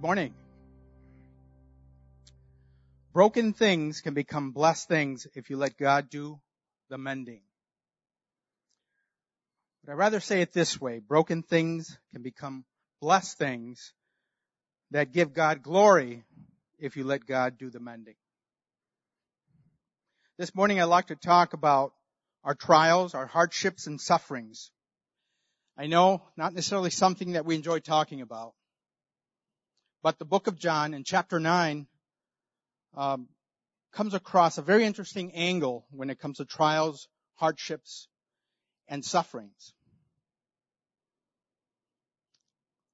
Morning. 0.00 0.32
Broken 3.12 3.52
things 3.52 4.00
can 4.00 4.14
become 4.14 4.52
blessed 4.52 4.86
things 4.86 5.26
if 5.34 5.50
you 5.50 5.56
let 5.56 5.76
God 5.76 6.08
do 6.08 6.38
the 6.88 6.96
mending. 6.96 7.40
But 9.82 9.90
I'd 9.90 9.98
rather 9.98 10.20
say 10.20 10.40
it 10.40 10.52
this 10.52 10.80
way. 10.80 11.00
Broken 11.00 11.42
things 11.42 11.98
can 12.12 12.22
become 12.22 12.64
blessed 13.00 13.38
things 13.38 13.92
that 14.92 15.12
give 15.12 15.32
God 15.32 15.64
glory 15.64 16.22
if 16.78 16.96
you 16.96 17.02
let 17.02 17.26
God 17.26 17.58
do 17.58 17.68
the 17.68 17.80
mending. 17.80 18.14
This 20.38 20.54
morning 20.54 20.80
I'd 20.80 20.84
like 20.84 21.08
to 21.08 21.16
talk 21.16 21.54
about 21.54 21.92
our 22.44 22.54
trials, 22.54 23.14
our 23.14 23.26
hardships 23.26 23.88
and 23.88 24.00
sufferings. 24.00 24.70
I 25.76 25.88
know 25.88 26.22
not 26.36 26.54
necessarily 26.54 26.90
something 26.90 27.32
that 27.32 27.44
we 27.44 27.56
enjoy 27.56 27.80
talking 27.80 28.20
about. 28.20 28.54
But 30.02 30.18
the 30.18 30.24
book 30.24 30.46
of 30.46 30.58
John 30.58 30.94
in 30.94 31.02
chapter 31.04 31.40
9 31.40 31.86
um, 32.96 33.28
comes 33.92 34.14
across 34.14 34.56
a 34.56 34.62
very 34.62 34.84
interesting 34.84 35.32
angle 35.34 35.86
when 35.90 36.08
it 36.08 36.20
comes 36.20 36.36
to 36.36 36.44
trials, 36.44 37.08
hardships, 37.34 38.08
and 38.86 39.04
sufferings. 39.04 39.72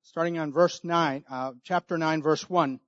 Starting 0.03 0.39
on 0.39 0.53
verse 0.53 0.83
9, 0.83 1.25
uh, 1.29 1.53
chapter 1.63 1.99
9, 1.99 2.23
verse 2.23 2.49
1, 2.49 2.81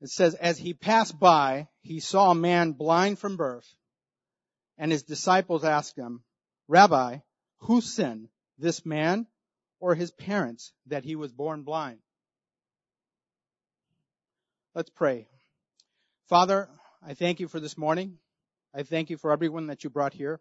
it 0.00 0.10
says, 0.10 0.34
As 0.34 0.58
he 0.58 0.74
passed 0.74 1.18
by, 1.18 1.68
he 1.82 2.00
saw 2.00 2.30
a 2.30 2.34
man 2.34 2.72
blind 2.72 3.18
from 3.18 3.36
birth, 3.36 3.76
and 4.76 4.90
his 4.90 5.02
disciples 5.02 5.64
asked 5.64 5.96
him, 5.96 6.22
Rabbi, 6.66 7.18
who 7.58 7.80
sinned, 7.80 8.28
this 8.58 8.84
man 8.84 9.26
or 9.78 9.94
his 9.94 10.10
parents, 10.10 10.72
that 10.86 11.04
he 11.04 11.14
was 11.14 11.30
born 11.30 11.62
blind? 11.62 11.98
Let's 14.76 14.90
pray. 14.90 15.26
Father, 16.28 16.68
I 17.02 17.14
thank 17.14 17.40
you 17.40 17.48
for 17.48 17.60
this 17.60 17.78
morning. 17.78 18.18
I 18.74 18.82
thank 18.82 19.08
you 19.08 19.16
for 19.16 19.32
everyone 19.32 19.68
that 19.68 19.84
you 19.84 19.88
brought 19.88 20.12
here. 20.12 20.38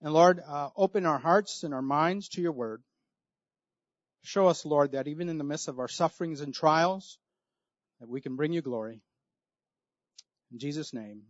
And 0.00 0.14
Lord, 0.14 0.40
uh, 0.40 0.70
open 0.74 1.04
our 1.04 1.18
hearts 1.18 1.64
and 1.64 1.74
our 1.74 1.82
minds 1.82 2.30
to 2.30 2.40
your 2.40 2.52
word. 2.52 2.82
Show 4.22 4.46
us, 4.46 4.64
Lord, 4.64 4.92
that 4.92 5.06
even 5.06 5.28
in 5.28 5.36
the 5.36 5.44
midst 5.44 5.68
of 5.68 5.78
our 5.78 5.86
sufferings 5.86 6.40
and 6.40 6.54
trials, 6.54 7.18
that 8.00 8.08
we 8.08 8.22
can 8.22 8.36
bring 8.36 8.54
you 8.54 8.62
glory. 8.62 9.02
In 10.50 10.58
Jesus' 10.58 10.94
name, 10.94 11.24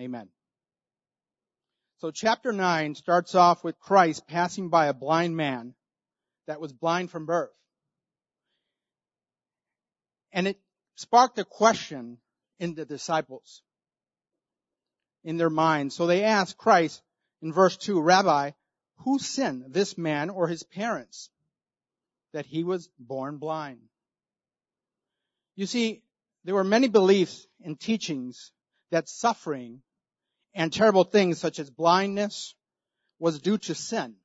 amen. 0.00 0.28
So 1.98 2.10
chapter 2.10 2.50
9 2.50 2.96
starts 2.96 3.36
off 3.36 3.62
with 3.62 3.78
Christ 3.78 4.26
passing 4.26 4.68
by 4.68 4.86
a 4.86 4.94
blind 4.94 5.36
man 5.36 5.74
that 6.48 6.60
was 6.60 6.72
blind 6.72 7.12
from 7.12 7.24
birth. 7.24 7.54
And 10.32 10.48
it 10.48 10.58
sparked 10.98 11.38
a 11.38 11.44
question 11.44 12.18
in 12.58 12.74
the 12.74 12.84
disciples, 12.84 13.62
in 15.22 15.36
their 15.36 15.48
minds. 15.48 15.94
So 15.94 16.08
they 16.08 16.24
asked 16.24 16.58
Christ 16.58 17.00
in 17.40 17.52
verse 17.52 17.76
2, 17.76 18.00
Rabbi, 18.00 18.50
who 19.04 19.20
sinned, 19.20 19.66
this 19.68 19.96
man 19.96 20.28
or 20.28 20.48
his 20.48 20.64
parents, 20.64 21.30
that 22.32 22.46
he 22.46 22.64
was 22.64 22.90
born 22.98 23.36
blind? 23.36 23.78
You 25.54 25.66
see, 25.66 26.02
there 26.42 26.56
were 26.56 26.64
many 26.64 26.88
beliefs 26.88 27.46
and 27.62 27.78
teachings 27.78 28.50
that 28.90 29.08
suffering 29.08 29.82
and 30.52 30.72
terrible 30.72 31.04
things 31.04 31.38
such 31.38 31.60
as 31.60 31.70
blindness 31.70 32.56
was 33.20 33.40
due 33.40 33.58
to 33.58 33.74
sin. 33.76 34.16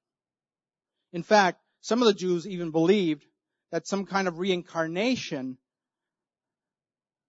In 1.11 1.21
fact, 1.21 1.61
some 1.81 2.01
of 2.01 2.07
the 2.07 2.15
Jews 2.15 2.47
even 2.47 2.71
believed 2.71 3.23
that 3.71 3.85
some 3.85 4.07
kind 4.07 4.27
of 4.27 4.39
reincarnation 4.39 5.59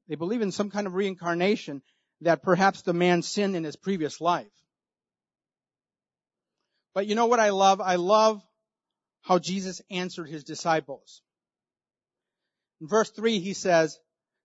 they 0.08 0.16
believe 0.16 0.42
in 0.42 0.52
some 0.52 0.70
kind 0.70 0.86
of 0.86 0.94
reincarnation 0.94 1.82
that 2.20 2.42
perhaps 2.42 2.82
the 2.82 2.92
man 2.92 3.22
sinned 3.22 3.56
in 3.56 3.64
his 3.64 3.76
previous 3.76 4.20
life. 4.20 4.50
But 6.94 7.06
you 7.06 7.14
know 7.14 7.26
what 7.26 7.40
I 7.40 7.50
love? 7.50 7.80
I 7.80 7.96
love 7.96 8.42
how 9.22 9.38
Jesus 9.38 9.80
answered 9.90 10.28
his 10.28 10.44
disciples. 10.44 11.22
In 12.80 12.88
verse 12.88 13.10
3 13.10 13.38
he 13.40 13.54
says, 13.54 13.98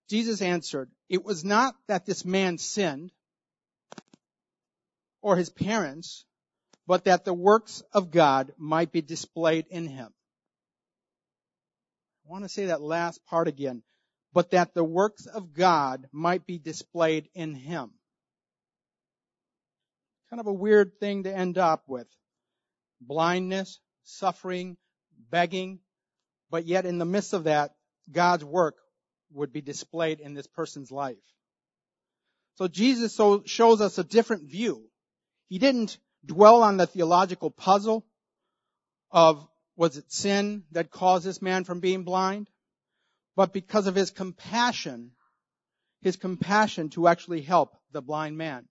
Jesus 0.08 0.42
answered, 0.42 0.90
it 1.08 1.24
was 1.24 1.44
not 1.44 1.74
that 1.86 2.06
this 2.06 2.24
man 2.24 2.58
sinned 2.58 3.12
or 5.22 5.36
his 5.36 5.50
parents, 5.50 6.24
but 6.86 7.04
that 7.04 7.24
the 7.24 7.34
works 7.34 7.82
of 7.92 8.10
God 8.10 8.52
might 8.58 8.90
be 8.90 9.02
displayed 9.02 9.66
in 9.70 9.86
him. 9.86 10.12
I 12.26 12.30
want 12.30 12.44
to 12.44 12.48
say 12.48 12.66
that 12.66 12.80
last 12.80 13.24
part 13.26 13.46
again 13.46 13.82
but 14.32 14.50
that 14.50 14.74
the 14.74 14.84
works 14.84 15.26
of 15.26 15.52
God 15.52 16.08
might 16.12 16.46
be 16.46 16.58
displayed 16.58 17.28
in 17.34 17.54
him. 17.54 17.90
Kind 20.30 20.40
of 20.40 20.46
a 20.46 20.52
weird 20.52 21.00
thing 21.00 21.24
to 21.24 21.36
end 21.36 21.58
up 21.58 21.82
with. 21.88 22.06
Blindness, 23.00 23.80
suffering, 24.04 24.76
begging, 25.30 25.80
but 26.50 26.66
yet 26.66 26.86
in 26.86 26.98
the 26.98 27.04
midst 27.04 27.32
of 27.32 27.44
that, 27.44 27.74
God's 28.10 28.44
work 28.44 28.76
would 29.32 29.52
be 29.52 29.60
displayed 29.60 30.20
in 30.20 30.34
this 30.34 30.46
person's 30.46 30.90
life. 30.90 31.16
So 32.56 32.68
Jesus 32.68 33.14
so 33.14 33.42
shows 33.46 33.80
us 33.80 33.98
a 33.98 34.04
different 34.04 34.50
view. 34.50 34.84
He 35.48 35.58
didn't 35.58 35.98
dwell 36.24 36.62
on 36.62 36.76
the 36.76 36.86
theological 36.86 37.50
puzzle 37.50 38.04
of 39.10 39.46
was 39.76 39.96
it 39.96 40.12
sin 40.12 40.64
that 40.72 40.90
caused 40.90 41.24
this 41.24 41.40
man 41.40 41.64
from 41.64 41.80
being 41.80 42.04
blind? 42.04 42.48
But 43.36 43.52
because 43.52 43.86
of 43.86 43.94
his 43.94 44.10
compassion, 44.10 45.12
his 46.02 46.16
compassion 46.16 46.90
to 46.90 47.08
actually 47.08 47.42
help 47.42 47.76
the 47.92 48.02
blind 48.02 48.36
man. 48.36 48.66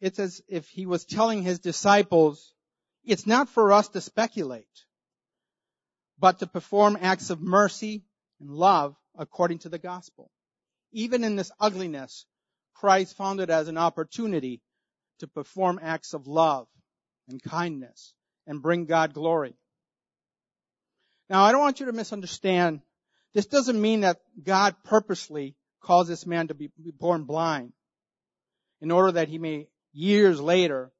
It's 0.00 0.18
as 0.18 0.40
if 0.48 0.68
he 0.68 0.86
was 0.86 1.04
telling 1.04 1.42
his 1.42 1.58
disciples, 1.58 2.54
it's 3.04 3.26
not 3.26 3.48
for 3.48 3.72
us 3.72 3.88
to 3.88 4.00
speculate, 4.00 4.64
but 6.18 6.38
to 6.38 6.46
perform 6.46 6.96
acts 7.00 7.30
of 7.30 7.40
mercy 7.40 8.04
and 8.40 8.50
love 8.50 8.96
according 9.18 9.58
to 9.58 9.68
the 9.68 9.78
gospel. 9.78 10.30
Even 10.92 11.22
in 11.24 11.36
this 11.36 11.52
ugliness, 11.60 12.24
Christ 12.74 13.16
found 13.16 13.40
it 13.40 13.50
as 13.50 13.68
an 13.68 13.76
opportunity 13.76 14.62
to 15.18 15.26
perform 15.26 15.78
acts 15.82 16.14
of 16.14 16.26
love 16.26 16.66
and 17.28 17.42
kindness 17.42 18.14
and 18.46 18.62
bring 18.62 18.86
God 18.86 19.12
glory. 19.12 19.54
Now, 21.30 21.44
I 21.44 21.52
don't 21.52 21.60
want 21.60 21.78
you 21.78 21.86
to 21.86 21.92
misunderstand. 21.92 22.80
This 23.34 23.46
doesn't 23.46 23.80
mean 23.80 24.00
that 24.00 24.18
God 24.42 24.74
purposely 24.82 25.54
caused 25.80 26.10
this 26.10 26.26
man 26.26 26.48
to 26.48 26.54
be 26.54 26.70
born 26.98 27.22
blind 27.22 27.72
in 28.80 28.90
order 28.90 29.12
that 29.12 29.28
he 29.28 29.38
may 29.38 29.68
years 29.92 30.40
later 30.40 30.90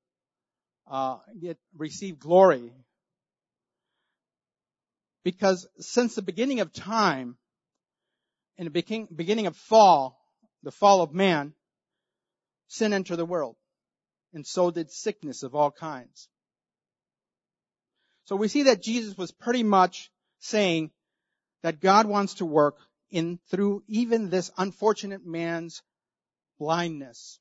uh, 0.88 1.18
get 1.40 1.58
receive 1.76 2.20
glory. 2.20 2.72
Because 5.24 5.66
since 5.80 6.14
the 6.14 6.22
beginning 6.22 6.60
of 6.60 6.72
time, 6.72 7.36
in 8.56 8.64
the 8.64 9.06
beginning, 9.14 9.46
of 9.46 9.56
fall, 9.56 10.16
the 10.62 10.70
fall 10.70 11.02
of 11.02 11.12
man, 11.12 11.54
sin 12.68 12.92
entered 12.92 13.16
the 13.16 13.26
world, 13.26 13.56
and 14.32 14.46
so 14.46 14.70
did 14.70 14.92
sickness 14.92 15.42
of 15.42 15.56
all 15.56 15.72
kinds. 15.72 16.28
So 18.26 18.36
we 18.36 18.46
see 18.46 18.64
that 18.64 18.80
Jesus 18.80 19.16
was 19.18 19.32
pretty 19.32 19.64
much 19.64 20.10
saying 20.40 20.90
that 21.62 21.80
God 21.80 22.06
wants 22.06 22.34
to 22.34 22.46
work 22.46 22.78
in 23.10 23.38
through 23.50 23.82
even 23.86 24.30
this 24.30 24.50
unfortunate 24.56 25.24
man's 25.24 25.82
blindness. 26.58 27.38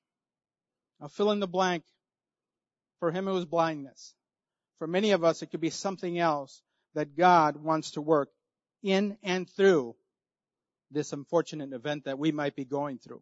Now 0.99 1.07
fill 1.07 1.31
in 1.31 1.39
the 1.39 1.47
blank. 1.47 1.83
For 2.99 3.11
him 3.11 3.27
it 3.27 3.31
was 3.31 3.45
blindness. 3.45 4.13
For 4.77 4.87
many 4.87 5.11
of 5.11 5.23
us 5.23 5.41
it 5.41 5.47
could 5.47 5.61
be 5.61 5.69
something 5.69 6.19
else 6.19 6.61
that 6.95 7.15
God 7.15 7.55
wants 7.55 7.91
to 7.91 8.01
work 8.01 8.29
in 8.83 9.17
and 9.23 9.49
through 9.49 9.95
this 10.91 11.13
unfortunate 11.13 11.73
event 11.73 12.05
that 12.05 12.19
we 12.19 12.31
might 12.31 12.55
be 12.55 12.65
going 12.65 12.97
through. 12.97 13.21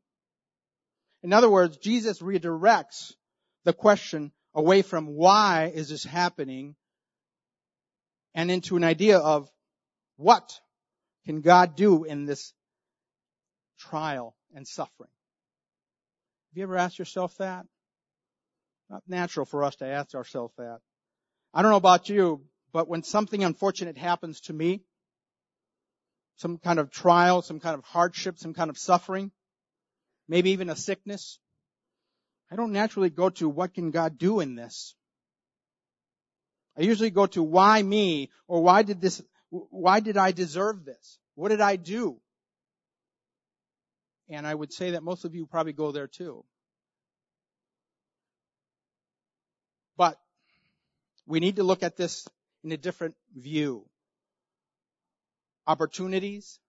In 1.24 1.33
other 1.33 1.50
words, 1.50 1.77
Jesus 1.77 2.19
redirects 2.19 3.13
the 3.65 3.74
question 3.74 4.31
away 4.53 4.81
from 4.81 5.07
why 5.07 5.71
is 5.74 5.89
this 5.89 6.03
happening 6.03 6.75
and 8.33 8.50
into 8.50 8.77
an 8.77 8.83
idea 8.83 9.18
of 9.18 9.50
what 10.17 10.59
can 11.25 11.41
God 11.41 11.75
do 11.75 12.03
in 12.03 12.25
this 12.25 12.53
trial 13.79 14.35
and 14.53 14.67
suffering? 14.67 15.09
Have 16.51 16.57
you 16.57 16.63
ever 16.63 16.77
asked 16.77 16.99
yourself 16.99 17.37
that? 17.37 17.65
Not 18.89 19.03
natural 19.07 19.45
for 19.45 19.63
us 19.63 19.75
to 19.77 19.85
ask 19.85 20.15
ourselves 20.15 20.53
that. 20.57 20.79
I 21.53 21.61
don't 21.61 21.71
know 21.71 21.77
about 21.77 22.09
you, 22.09 22.41
but 22.71 22.87
when 22.87 23.03
something 23.03 23.43
unfortunate 23.43 23.97
happens 23.97 24.41
to 24.41 24.53
me, 24.53 24.81
some 26.37 26.57
kind 26.57 26.79
of 26.79 26.91
trial, 26.91 27.41
some 27.41 27.59
kind 27.59 27.75
of 27.75 27.83
hardship, 27.83 28.37
some 28.37 28.53
kind 28.53 28.69
of 28.69 28.77
suffering, 28.77 29.31
maybe 30.27 30.51
even 30.51 30.69
a 30.69 30.75
sickness, 30.75 31.39
I 32.51 32.55
don't 32.55 32.71
naturally 32.71 33.09
go 33.09 33.29
to 33.31 33.49
what 33.49 33.73
can 33.73 33.91
God 33.91 34.17
do 34.17 34.39
in 34.39 34.55
this? 34.55 34.95
I 36.77 36.81
usually 36.81 37.09
go 37.09 37.25
to 37.27 37.43
why 37.43 37.81
me 37.81 38.29
or 38.47 38.61
why 38.61 38.83
did 38.83 39.01
this, 39.01 39.21
why 39.49 39.99
did 39.99 40.17
I 40.17 40.31
deserve 40.31 40.85
this? 40.85 41.19
What 41.35 41.49
did 41.49 41.61
I 41.61 41.75
do? 41.75 42.19
And 44.29 44.45
I 44.45 44.53
would 44.53 44.73
say 44.73 44.91
that 44.91 45.03
most 45.03 45.23
of 45.23 45.35
you 45.35 45.45
probably 45.45 45.73
go 45.73 45.91
there 45.91 46.07
too. 46.07 46.44
But 49.95 50.19
we 51.25 51.39
need 51.39 51.55
to 51.57 51.63
look 51.63 51.83
at 51.83 51.97
this 51.97 52.27
in 52.63 52.71
a 52.71 52.77
different 52.77 53.15
view. 53.35 53.85
Opportunities, 55.65 56.59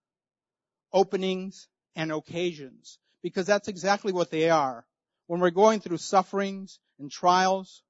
openings, 0.92 1.68
and 1.96 2.12
occasions. 2.12 2.98
Because 3.22 3.46
that's 3.46 3.68
exactly 3.68 4.12
what 4.12 4.30
they 4.30 4.50
are. 4.50 4.86
When 5.26 5.40
we're 5.40 5.50
going 5.50 5.80
through 5.80 5.98
sufferings 5.98 6.78
and 6.98 7.10
trials, 7.10 7.82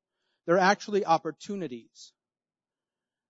they're 0.47 0.59
actually 0.59 1.05
opportunities. 1.05 2.13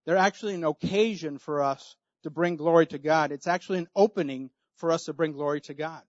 They're 0.09 0.17
actually 0.17 0.55
an 0.55 0.65
occasion 0.65 1.37
for 1.37 1.63
us 1.63 1.95
to 2.23 2.31
bring 2.31 2.57
glory 2.57 2.87
to 2.87 2.99
God. 2.99 3.31
It's 3.31 3.47
actually 3.47 3.81
an 3.81 3.89
opening 3.95 4.49
for 4.77 4.91
us 4.91 5.05
to 5.05 5.13
bring 5.13 5.33
glory 5.33 5.61
to 5.61 5.75
God. 5.75 6.01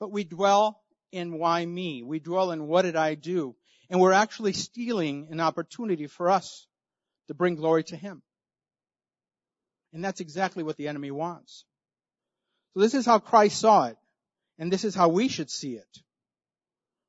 But 0.00 0.10
we 0.10 0.24
dwell 0.24 0.82
in 1.12 1.38
why 1.38 1.64
me? 1.64 2.02
We 2.02 2.18
dwell 2.18 2.50
in 2.50 2.66
what 2.66 2.82
did 2.82 2.96
I 2.96 3.14
do? 3.14 3.54
And 3.88 4.00
we're 4.00 4.10
actually 4.10 4.54
stealing 4.54 5.28
an 5.30 5.38
opportunity 5.38 6.08
for 6.08 6.28
us 6.28 6.66
to 7.28 7.34
bring 7.34 7.54
glory 7.54 7.84
to 7.84 7.96
Him. 7.96 8.22
And 9.92 10.04
that's 10.04 10.18
exactly 10.18 10.64
what 10.64 10.76
the 10.76 10.88
enemy 10.88 11.12
wants. 11.12 11.64
So 12.72 12.80
this 12.80 12.94
is 12.94 13.06
how 13.06 13.20
Christ 13.20 13.60
saw 13.60 13.84
it. 13.84 13.96
And 14.58 14.72
this 14.72 14.82
is 14.82 14.96
how 14.96 15.10
we 15.10 15.28
should 15.28 15.48
see 15.48 15.76
it. 15.76 15.98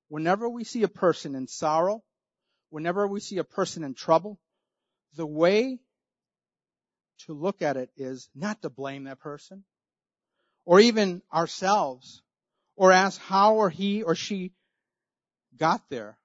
Whenever 0.10 0.48
we 0.48 0.64
see 0.64 0.84
a 0.84 0.88
person 0.88 1.34
in 1.34 1.48
sorrow, 1.48 2.04
whenever 2.70 3.08
we 3.08 3.20
see 3.20 3.40
a 3.40 3.44
person 3.44 3.84
in 3.84 3.96
trouble, 3.96 4.40
the 5.16 5.26
way 5.26 5.80
to 7.26 7.34
look 7.34 7.62
at 7.62 7.78
it 7.78 7.90
is 7.96 8.30
not 8.36 8.62
to 8.62 8.70
blame 8.70 9.06
that 9.06 9.20
person 9.20 9.64
or 10.66 10.80
even 10.80 11.22
ourselves 11.34 12.22
or 12.76 12.92
ask 12.92 13.20
how 13.22 13.56
or 13.56 13.70
he 13.70 14.04
or 14.04 14.16
she 14.16 14.52
got 15.58 15.82
there, 15.90 16.18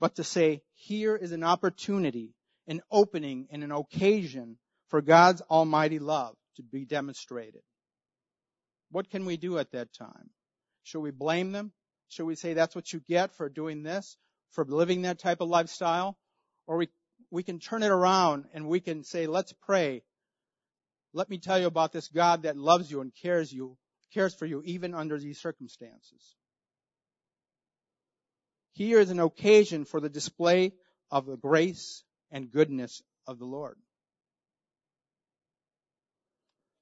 but 0.00 0.16
to 0.16 0.24
say, 0.24 0.62
here 0.74 1.14
is 1.14 1.30
an 1.30 1.44
opportunity, 1.44 2.34
an 2.66 2.82
opening, 2.90 3.46
and 3.50 3.62
an 3.62 3.70
occasion 3.70 4.58
for 4.88 5.00
God's 5.00 5.42
almighty 5.42 6.00
love 6.00 6.34
to 6.56 6.62
be 6.62 6.84
demonstrated. 6.84 7.62
What 8.90 9.08
can 9.10 9.24
we 9.24 9.36
do 9.36 9.58
at 9.58 9.70
that 9.72 9.92
time? 9.92 10.30
Should 10.82 11.00
we 11.00 11.12
blame 11.12 11.52
them? 11.52 11.72
Should 12.08 12.26
we 12.26 12.34
say 12.34 12.54
that's 12.54 12.74
what 12.74 12.92
you 12.92 13.00
get 13.00 13.34
for 13.36 13.48
doing 13.48 13.84
this, 13.84 14.16
for 14.50 14.64
living 14.64 15.02
that 15.02 15.20
type 15.20 15.40
of 15.40 15.48
lifestyle? 15.48 16.18
Or 16.66 16.76
we, 16.76 16.88
we 17.30 17.42
can 17.42 17.58
turn 17.58 17.82
it 17.82 17.90
around 17.90 18.46
and 18.54 18.68
we 18.68 18.80
can 18.80 19.04
say, 19.04 19.26
let's 19.26 19.52
pray. 19.52 20.02
Let 21.12 21.28
me 21.28 21.38
tell 21.38 21.58
you 21.58 21.66
about 21.66 21.92
this 21.92 22.08
God 22.08 22.44
that 22.44 22.56
loves 22.56 22.90
you 22.90 23.00
and 23.00 23.12
cares 23.22 23.52
you, 23.52 23.76
cares 24.14 24.34
for 24.34 24.46
you 24.46 24.62
even 24.64 24.94
under 24.94 25.18
these 25.18 25.40
circumstances. 25.40 26.36
Here 28.72 29.00
is 29.00 29.10
an 29.10 29.20
occasion 29.20 29.84
for 29.84 30.00
the 30.00 30.08
display 30.08 30.72
of 31.10 31.26
the 31.26 31.36
grace 31.36 32.02
and 32.30 32.50
goodness 32.50 33.02
of 33.26 33.38
the 33.38 33.44
Lord. 33.44 33.76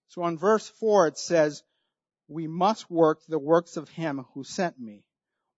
So 0.09 0.23
on 0.23 0.39
verse 0.39 0.69
4 0.69 1.09
it 1.09 1.19
says, 1.19 1.63
we 2.29 2.47
must 2.47 2.89
work 2.91 3.21
the 3.29 3.39
works 3.39 3.77
of 3.77 3.89
him 3.89 4.25
who 4.35 4.45
sent 4.45 4.79
me 4.79 5.05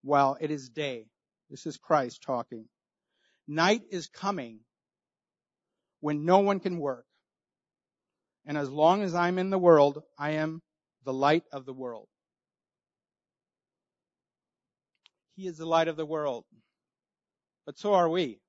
while 0.01 0.37
it 0.39 0.49
is 0.49 0.69
day. 0.69 1.05
This 1.49 1.67
is 1.67 1.77
Christ 1.77 2.23
talking. 2.23 2.65
Night 3.47 3.81
is 3.91 4.07
coming 4.07 4.59
when 5.99 6.25
no 6.25 6.39
one 6.39 6.59
can 6.59 6.79
work. 6.79 7.05
And 8.45 8.57
as 8.57 8.69
long 8.69 9.03
as 9.03 9.15
I'm 9.15 9.39
in 9.39 9.49
the 9.49 9.57
world, 9.57 10.03
I 10.17 10.31
am 10.31 10.61
the 11.03 11.13
light 11.13 11.43
of 11.51 11.65
the 11.65 11.73
world. 11.73 12.07
He 15.35 15.47
is 15.47 15.57
the 15.57 15.65
light 15.65 15.87
of 15.87 15.95
the 15.95 16.05
world. 16.05 16.45
But 17.65 17.79
so 17.79 17.93
are 17.93 18.09
we. 18.09 18.39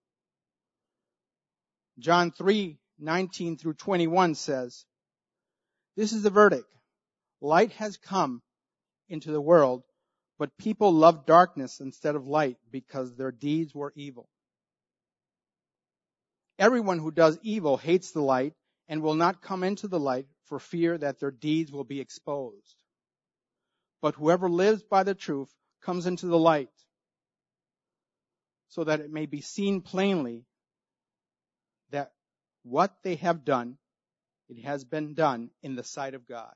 John 1.99 2.32
3, 2.32 2.76
19 2.99 3.56
through 3.56 3.75
21 3.75 4.35
says, 4.35 4.85
This 5.96 6.12
is 6.12 6.23
the 6.23 6.31
verdict. 6.31 6.67
Light 7.41 7.73
has 7.73 7.96
come 7.96 8.43
into 9.08 9.31
the 9.31 9.41
world, 9.41 9.82
but 10.38 10.56
people 10.58 10.93
loved 10.93 11.26
darkness 11.26 11.81
instead 11.81 12.17
of 12.17 12.26
light 12.26 12.56
because 12.70 13.14
their 13.14 13.31
deeds 13.31 13.75
were 13.75 13.93
evil. 13.94 14.29
Everyone 16.58 16.98
who 16.98 17.10
does 17.10 17.38
evil 17.42 17.76
hates 17.76 18.12
the 18.12 18.22
light 18.22 18.54
and 18.88 19.02
will 19.02 19.14
not 19.14 19.42
come 19.42 19.64
into 19.64 19.88
the 19.88 19.98
light 19.98 20.26
for 20.44 20.58
fear 20.58 20.96
that 20.98 21.18
their 21.18 21.30
deeds 21.30 21.72
will 21.72 21.84
be 21.84 22.00
exposed. 22.00 22.76
But 24.00 24.14
whoever 24.14 24.48
lives 24.48 24.82
by 24.82 25.02
the 25.02 25.14
truth 25.14 25.48
comes 25.82 26.06
into 26.06 26.26
the 26.26 26.38
light 26.38 26.68
so 28.68 28.84
that 28.84 29.00
it 29.00 29.10
may 29.10 29.26
be 29.26 29.40
seen 29.40 29.80
plainly 29.80 30.44
that 31.90 32.12
what 32.62 32.94
they 33.02 33.16
have 33.16 33.44
done, 33.44 33.78
it 34.48 34.64
has 34.64 34.84
been 34.84 35.14
done 35.14 35.50
in 35.62 35.74
the 35.74 35.84
sight 35.84 36.14
of 36.14 36.26
God. 36.26 36.52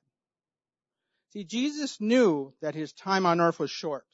See, 1.31 1.45
Jesus 1.45 2.01
knew 2.01 2.55
that 2.61 2.75
his 2.75 2.93
time 2.93 3.27
on 3.27 3.41
earth 3.41 3.59
was 3.59 3.71
short. 3.71 4.05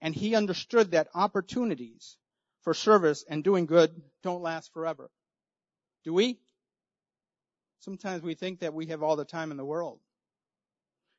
And 0.00 0.14
he 0.14 0.34
understood 0.34 0.90
that 0.92 1.08
opportunities 1.14 2.16
for 2.62 2.74
service 2.74 3.24
and 3.28 3.44
doing 3.44 3.66
good 3.66 3.90
don't 4.22 4.42
last 4.42 4.72
forever. 4.72 5.10
Do 6.04 6.12
we? 6.12 6.38
Sometimes 7.80 8.22
we 8.22 8.34
think 8.34 8.60
that 8.60 8.74
we 8.74 8.86
have 8.86 9.02
all 9.02 9.16
the 9.16 9.24
time 9.24 9.50
in 9.50 9.56
the 9.56 9.64
world. 9.64 9.98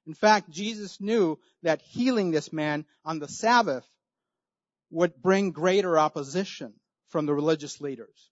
In 0.05 0.13
fact, 0.13 0.49
Jesus 0.49 0.99
knew 0.99 1.39
that 1.61 1.81
healing 1.81 2.31
this 2.31 2.51
man 2.51 2.85
on 3.05 3.19
the 3.19 3.27
Sabbath 3.27 3.85
would 4.89 5.21
bring 5.21 5.51
greater 5.51 5.97
opposition 5.97 6.73
from 7.07 7.25
the 7.25 7.33
religious 7.33 7.79
leaders 7.79 8.29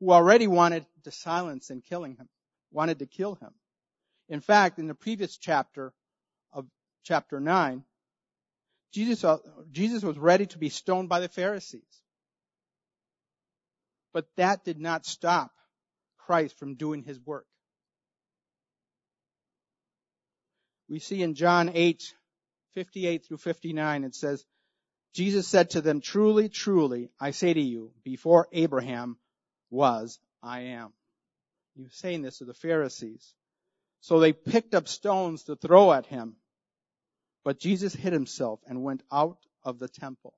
who 0.00 0.10
already 0.10 0.46
wanted 0.46 0.84
to 1.04 1.10
silence 1.10 1.70
and 1.70 1.84
killing 1.84 2.16
him, 2.16 2.28
wanted 2.70 2.98
to 2.98 3.06
kill 3.06 3.34
him. 3.36 3.52
In 4.28 4.40
fact, 4.40 4.78
in 4.78 4.88
the 4.88 4.94
previous 4.94 5.36
chapter 5.36 5.92
of 6.52 6.66
chapter 7.04 7.40
9, 7.40 7.84
Jesus, 8.92 9.24
uh, 9.24 9.38
Jesus 9.70 10.02
was 10.02 10.18
ready 10.18 10.46
to 10.46 10.58
be 10.58 10.68
stoned 10.68 11.08
by 11.08 11.20
the 11.20 11.28
Pharisees. 11.28 11.82
But 14.12 14.26
that 14.36 14.64
did 14.64 14.78
not 14.78 15.06
stop 15.06 15.50
Christ 16.18 16.58
from 16.58 16.74
doing 16.74 17.02
his 17.02 17.18
work. 17.20 17.46
We 20.88 20.98
see 20.98 21.22
in 21.22 21.34
John 21.34 21.70
8, 21.72 22.14
58 22.74 23.24
through 23.24 23.38
59, 23.38 24.04
it 24.04 24.14
says, 24.14 24.44
Jesus 25.14 25.46
said 25.46 25.70
to 25.70 25.80
them, 25.80 26.00
truly, 26.00 26.48
truly, 26.48 27.10
I 27.18 27.30
say 27.30 27.52
to 27.52 27.60
you, 27.60 27.92
before 28.04 28.48
Abraham 28.52 29.16
was, 29.70 30.18
I 30.42 30.60
am. 30.60 30.92
He 31.74 31.82
was 31.82 31.94
saying 31.94 32.22
this 32.22 32.38
to 32.38 32.44
the 32.44 32.54
Pharisees. 32.54 33.34
So 34.00 34.20
they 34.20 34.32
picked 34.32 34.74
up 34.74 34.88
stones 34.88 35.44
to 35.44 35.56
throw 35.56 35.92
at 35.92 36.06
him. 36.06 36.36
But 37.44 37.58
Jesus 37.58 37.94
hid 37.94 38.12
himself 38.12 38.60
and 38.66 38.82
went 38.82 39.02
out 39.12 39.38
of 39.64 39.78
the 39.78 39.88
temple. 39.88 40.34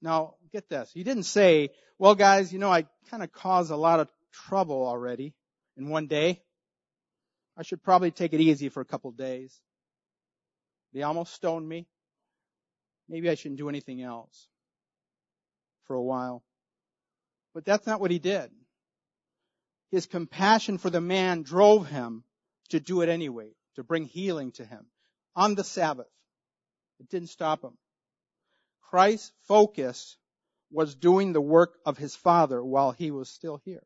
Now, 0.00 0.34
get 0.52 0.68
this. 0.68 0.90
He 0.92 1.04
didn't 1.04 1.24
say, 1.24 1.70
well 1.98 2.14
guys, 2.14 2.52
you 2.52 2.58
know, 2.58 2.70
I 2.70 2.86
kind 3.10 3.22
of 3.22 3.32
caused 3.32 3.70
a 3.70 3.76
lot 3.76 4.00
of 4.00 4.08
trouble 4.32 4.86
already 4.86 5.34
in 5.76 5.88
one 5.88 6.06
day. 6.06 6.42
I 7.56 7.62
should 7.62 7.82
probably 7.82 8.10
take 8.10 8.32
it 8.32 8.40
easy 8.40 8.68
for 8.68 8.80
a 8.80 8.84
couple 8.84 9.10
days. 9.12 9.60
They 10.92 11.02
almost 11.02 11.34
stoned 11.34 11.68
me. 11.68 11.86
Maybe 13.08 13.30
I 13.30 13.34
shouldn't 13.34 13.58
do 13.58 13.68
anything 13.68 14.02
else 14.02 14.48
for 15.84 15.94
a 15.94 16.02
while. 16.02 16.42
But 17.54 17.64
that's 17.64 17.86
not 17.86 18.00
what 18.00 18.10
he 18.10 18.18
did. 18.18 18.50
His 19.90 20.06
compassion 20.06 20.78
for 20.78 20.88
the 20.88 21.00
man 21.00 21.42
drove 21.42 21.86
him 21.86 22.24
to 22.70 22.80
do 22.80 23.02
it 23.02 23.08
anyway, 23.08 23.50
to 23.76 23.84
bring 23.84 24.04
healing 24.04 24.52
to 24.52 24.64
him 24.64 24.86
on 25.34 25.54
the 25.54 25.64
Sabbath. 25.64 26.10
It 27.00 27.08
didn't 27.08 27.30
stop 27.30 27.62
him. 27.62 27.76
Christ's 28.82 29.32
focus 29.48 30.16
was 30.70 30.94
doing 30.94 31.32
the 31.32 31.40
work 31.40 31.74
of 31.84 31.98
his 31.98 32.14
Father 32.14 32.62
while 32.62 32.92
he 32.92 33.10
was 33.10 33.30
still 33.30 33.60
here. 33.64 33.82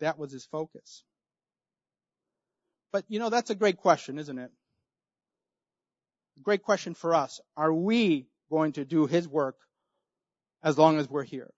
That 0.00 0.18
was 0.18 0.32
his 0.32 0.44
focus. 0.46 1.04
But 2.92 3.04
you 3.08 3.18
know, 3.18 3.30
that's 3.30 3.50
a 3.50 3.54
great 3.54 3.76
question, 3.76 4.18
isn't 4.18 4.38
it? 4.38 4.50
Great 6.42 6.62
question 6.62 6.94
for 6.94 7.14
us. 7.14 7.40
Are 7.56 7.72
we 7.72 8.28
going 8.50 8.72
to 8.72 8.84
do 8.84 9.06
his 9.06 9.28
work 9.28 9.56
as 10.62 10.78
long 10.78 10.98
as 10.98 11.08
we're 11.08 11.24
here? 11.24 11.50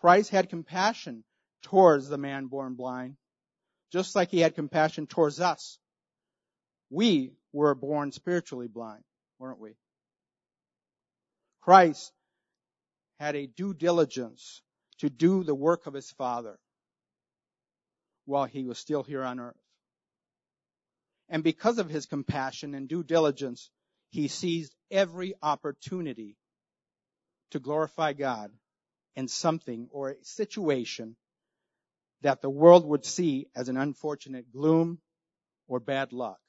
Christ 0.00 0.30
had 0.30 0.48
compassion 0.48 1.24
towards 1.62 2.08
the 2.08 2.18
man 2.18 2.46
born 2.46 2.74
blind, 2.74 3.16
just 3.92 4.14
like 4.14 4.30
he 4.30 4.40
had 4.40 4.54
compassion 4.54 5.06
towards 5.06 5.40
us. 5.40 5.78
We 6.90 7.32
were 7.52 7.74
born 7.74 8.12
spiritually 8.12 8.68
blind, 8.68 9.04
weren't 9.38 9.60
we? 9.60 9.76
Christ 11.60 12.12
had 13.20 13.36
a 13.36 13.46
due 13.46 13.74
diligence 13.74 14.62
to 14.98 15.10
do 15.10 15.44
the 15.44 15.54
work 15.54 15.86
of 15.86 15.94
his 15.94 16.10
Father 16.12 16.58
while 18.24 18.44
he 18.44 18.64
was 18.64 18.78
still 18.78 19.02
here 19.02 19.24
on 19.24 19.40
earth. 19.40 19.56
And 21.28 21.42
because 21.42 21.78
of 21.78 21.90
his 21.90 22.06
compassion 22.06 22.74
and 22.74 22.88
due 22.88 23.02
diligence, 23.02 23.70
he 24.10 24.28
seized 24.28 24.74
every 24.90 25.34
opportunity 25.42 26.36
to 27.50 27.58
glorify 27.58 28.12
God 28.12 28.50
in 29.16 29.28
something 29.28 29.88
or 29.90 30.10
a 30.10 30.24
situation 30.24 31.16
that 32.22 32.42
the 32.42 32.50
world 32.50 32.84
would 32.86 33.04
see 33.04 33.46
as 33.54 33.68
an 33.68 33.76
unfortunate 33.76 34.52
gloom 34.52 34.98
or 35.66 35.80
bad 35.80 36.12
luck. 36.12 36.40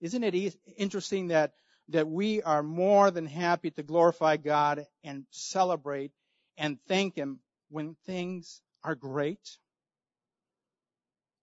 Isn't 0.00 0.24
it 0.24 0.54
interesting 0.76 1.28
that, 1.28 1.52
that 1.88 2.08
we 2.08 2.42
are 2.42 2.62
more 2.62 3.10
than 3.10 3.26
happy 3.26 3.70
to 3.72 3.82
glorify 3.82 4.36
God 4.36 4.86
and 5.04 5.24
celebrate 5.30 6.12
and 6.56 6.78
thank 6.88 7.14
Him 7.14 7.40
when 7.68 7.96
things 8.06 8.60
are 8.82 8.94
great? 8.94 9.58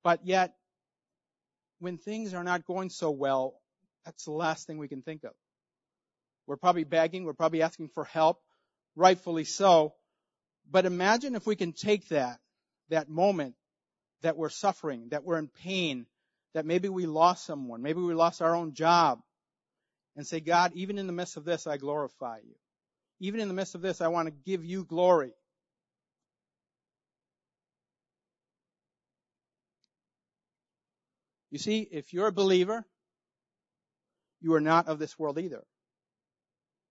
But 0.03 0.25
yet, 0.25 0.55
when 1.79 1.97
things 1.97 2.33
are 2.33 2.43
not 2.43 2.65
going 2.65 2.89
so 2.89 3.11
well, 3.11 3.59
that's 4.05 4.25
the 4.25 4.31
last 4.31 4.65
thing 4.65 4.77
we 4.77 4.87
can 4.87 5.01
think 5.01 5.23
of. 5.23 5.33
We're 6.47 6.55
probably 6.55 6.85
begging, 6.85 7.25
we're 7.25 7.33
probably 7.33 7.61
asking 7.61 7.89
for 7.89 8.05
help, 8.05 8.41
rightfully 8.95 9.43
so. 9.43 9.93
But 10.69 10.85
imagine 10.85 11.35
if 11.35 11.45
we 11.45 11.55
can 11.55 11.73
take 11.73 12.07
that, 12.09 12.39
that 12.89 13.09
moment 13.09 13.55
that 14.21 14.37
we're 14.37 14.49
suffering, 14.49 15.09
that 15.09 15.23
we're 15.23 15.37
in 15.37 15.47
pain, 15.47 16.05
that 16.53 16.65
maybe 16.65 16.89
we 16.89 17.05
lost 17.05 17.45
someone, 17.45 17.81
maybe 17.81 18.01
we 18.01 18.13
lost 18.13 18.41
our 18.41 18.55
own 18.55 18.73
job, 18.73 19.21
and 20.15 20.25
say, 20.25 20.39
God, 20.39 20.71
even 20.73 20.97
in 20.97 21.07
the 21.07 21.13
midst 21.13 21.37
of 21.37 21.45
this, 21.45 21.67
I 21.67 21.77
glorify 21.77 22.39
you. 22.43 22.55
Even 23.19 23.39
in 23.39 23.47
the 23.47 23.53
midst 23.53 23.75
of 23.75 23.81
this, 23.81 24.01
I 24.01 24.07
want 24.07 24.27
to 24.27 24.33
give 24.45 24.65
you 24.65 24.83
glory. 24.83 25.33
You 31.51 31.59
see, 31.59 31.87
if 31.91 32.13
you're 32.13 32.27
a 32.27 32.31
believer, 32.31 32.85
you 34.41 34.53
are 34.53 34.61
not 34.61 34.87
of 34.87 34.99
this 34.99 35.17
world 35.17 35.39
either. 35.39 35.63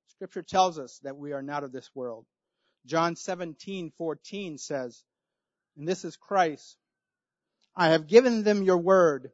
Scripture 0.09 0.43
tells 0.43 0.79
us 0.79 0.99
that 1.03 1.17
we 1.17 1.33
are 1.33 1.43
not 1.43 1.63
of 1.63 1.73
this 1.73 1.91
world. 1.95 2.25
John 2.87 3.17
17:14 3.17 4.59
says, 4.59 5.05
and 5.77 5.87
this 5.87 6.05
is 6.05 6.17
Christ, 6.17 6.77
I 7.75 7.89
have 7.91 8.07
given 8.07 8.43
them 8.43 8.63
your 8.63 8.79
word, 8.79 9.31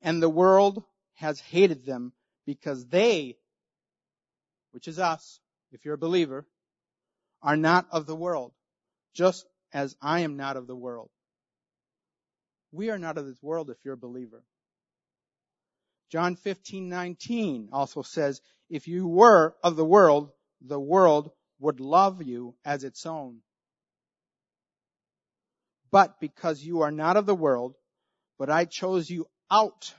and 0.00 0.22
the 0.22 0.28
world 0.28 0.82
has 1.14 1.40
hated 1.40 1.84
them 1.84 2.12
because 2.46 2.86
they, 2.86 3.36
which 4.72 4.88
is 4.88 4.98
us, 4.98 5.40
if 5.72 5.84
you're 5.84 5.94
a 5.94 5.98
believer, 5.98 6.46
are 7.42 7.56
not 7.56 7.86
of 7.90 8.06
the 8.06 8.16
world, 8.16 8.52
just 9.14 9.46
as 9.72 9.96
I 10.00 10.20
am 10.20 10.36
not 10.36 10.56
of 10.56 10.66
the 10.66 10.76
world. 10.76 11.10
We 12.72 12.90
are 12.90 12.98
not 12.98 13.18
of 13.18 13.26
this 13.26 13.42
world 13.42 13.70
if 13.70 13.76
you're 13.84 13.94
a 13.94 13.98
believer. 13.98 14.42
John 16.10 16.36
15:19 16.36 17.68
also 17.72 18.02
says, 18.02 18.40
if 18.68 18.88
you 18.88 19.06
were 19.06 19.54
of 19.62 19.76
the 19.76 19.84
world, 19.84 20.30
the 20.60 20.80
world 20.80 21.30
would 21.58 21.80
love 21.80 22.22
you 22.22 22.54
as 22.64 22.84
its 22.84 23.06
own. 23.06 23.42
But 25.90 26.20
because 26.20 26.62
you 26.62 26.82
are 26.82 26.90
not 26.90 27.16
of 27.16 27.26
the 27.26 27.34
world, 27.34 27.76
but 28.38 28.50
I 28.50 28.64
chose 28.64 29.08
you 29.08 29.26
out 29.50 29.94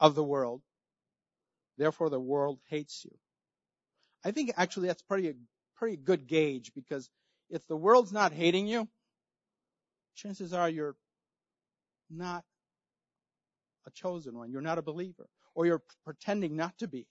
of 0.00 0.14
the 0.14 0.24
world, 0.24 0.62
therefore 1.76 2.10
the 2.10 2.20
world 2.20 2.58
hates 2.68 3.04
you. 3.04 3.16
I 4.24 4.32
think 4.32 4.52
actually 4.56 4.88
that's 4.88 5.02
pretty, 5.02 5.34
pretty 5.76 5.96
good 5.96 6.26
gauge 6.26 6.72
because 6.74 7.08
if 7.50 7.66
the 7.66 7.76
world's 7.76 8.12
not 8.12 8.32
hating 8.32 8.66
you, 8.66 8.88
chances 10.16 10.52
are 10.52 10.68
you're 10.68 10.96
not 12.10 12.44
a 13.86 13.90
chosen 13.90 14.36
one. 14.36 14.50
You're 14.50 14.60
not 14.60 14.78
a 14.78 14.82
believer. 14.82 15.28
Or 15.54 15.66
you're 15.66 15.82
pretending 16.04 16.56
not 16.56 16.76
to 16.78 16.88
be. 16.88 17.06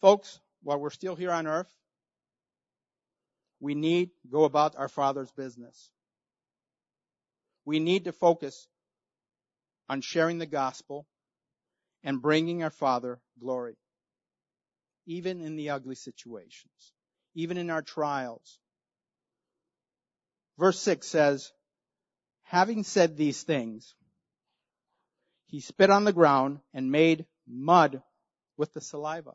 Folks, 0.00 0.38
while 0.62 0.78
we're 0.78 0.90
still 0.90 1.16
here 1.16 1.30
on 1.30 1.46
earth, 1.46 1.72
we 3.60 3.74
need 3.74 4.10
go 4.30 4.44
about 4.44 4.76
our 4.76 4.88
Father's 4.88 5.30
business. 5.32 5.90
We 7.64 7.80
need 7.80 8.04
to 8.04 8.12
focus 8.12 8.66
on 9.88 10.00
sharing 10.00 10.38
the 10.38 10.46
gospel 10.46 11.06
and 12.04 12.22
bringing 12.22 12.62
our 12.62 12.70
Father 12.70 13.20
glory. 13.40 13.76
Even 15.06 15.40
in 15.40 15.56
the 15.56 15.70
ugly 15.70 15.94
situations. 15.94 16.92
Even 17.34 17.56
in 17.56 17.70
our 17.70 17.82
trials. 17.82 18.58
Verse 20.58 20.78
6 20.80 21.06
says, 21.06 21.52
having 22.42 22.84
said 22.84 23.16
these 23.16 23.42
things, 23.42 23.94
he 25.46 25.60
spit 25.60 25.90
on 25.90 26.04
the 26.04 26.12
ground 26.12 26.60
and 26.74 26.90
made 26.90 27.26
mud 27.46 28.02
with 28.56 28.72
the 28.72 28.80
saliva. 28.80 29.32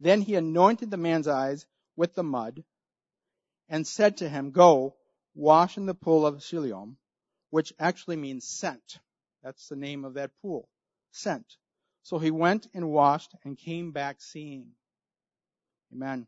Then 0.00 0.20
he 0.20 0.34
anointed 0.34 0.90
the 0.90 0.96
man's 0.96 1.28
eyes 1.28 1.66
with 1.96 2.14
the 2.14 2.22
mud 2.22 2.62
and 3.68 3.86
said 3.86 4.18
to 4.18 4.28
him, 4.28 4.50
go, 4.50 4.94
wash 5.34 5.76
in 5.76 5.86
the 5.86 5.94
pool 5.94 6.26
of 6.26 6.42
Siloam, 6.42 6.96
which 7.50 7.72
actually 7.78 8.16
means 8.16 8.46
sent. 8.46 8.98
That's 9.42 9.68
the 9.68 9.76
name 9.76 10.04
of 10.04 10.14
that 10.14 10.30
pool. 10.40 10.68
Sent. 11.10 11.46
So 12.02 12.18
he 12.18 12.30
went 12.30 12.68
and 12.74 12.90
washed 12.90 13.34
and 13.44 13.58
came 13.58 13.92
back 13.92 14.20
seeing. 14.20 14.68
Amen. 15.92 16.26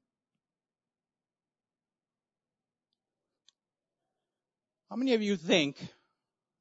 How 4.91 4.97
many 4.97 5.15
of 5.15 5.23
you 5.23 5.37
think 5.37 5.77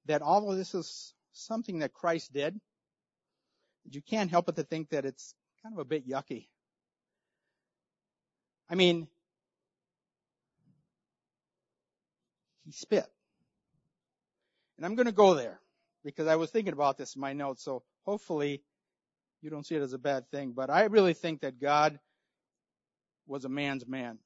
that 0.06 0.22
of 0.22 0.56
this 0.58 0.76
is 0.76 1.14
something 1.32 1.80
that 1.80 1.94
Christ 1.94 2.34
did? 2.34 2.60
You 3.90 4.02
can't 4.02 4.30
help 4.30 4.48
but 4.48 4.58
to 4.58 4.64
think 4.64 4.90
that 4.90 5.06
it's 5.06 5.34
kind 5.64 5.74
of 5.74 5.80
a 5.80 5.86
bit 5.86 6.08
yucky. 6.08 6.48
I 8.70 8.76
mean, 8.76 9.08
he 12.66 12.72
spit. 12.72 13.06
And 14.78 14.86
I'm 14.86 14.96
going 14.96 15.08
to 15.08 15.12
go 15.12 15.34
there 15.34 15.60
because 16.04 16.28
I 16.28 16.36
was 16.36 16.52
thinking 16.52 16.74
about 16.74 16.98
this 16.98 17.16
in 17.16 17.22
my 17.22 17.34
notes, 17.34 17.64
so 17.64 17.84
hopefully 18.06 18.62
you 19.42 19.50
don't 19.50 19.66
see 19.66 19.76
it 19.76 19.82
as 19.82 19.94
a 19.94 19.98
bad 19.98 20.30
thing, 20.32 20.54
but 20.56 20.70
I 20.70 20.86
really 20.86 21.14
think 21.14 21.42
that 21.42 21.60
God 21.60 22.00
was 23.26 23.46
a 23.46 23.50
man's 23.50 23.88
man. 23.88 24.20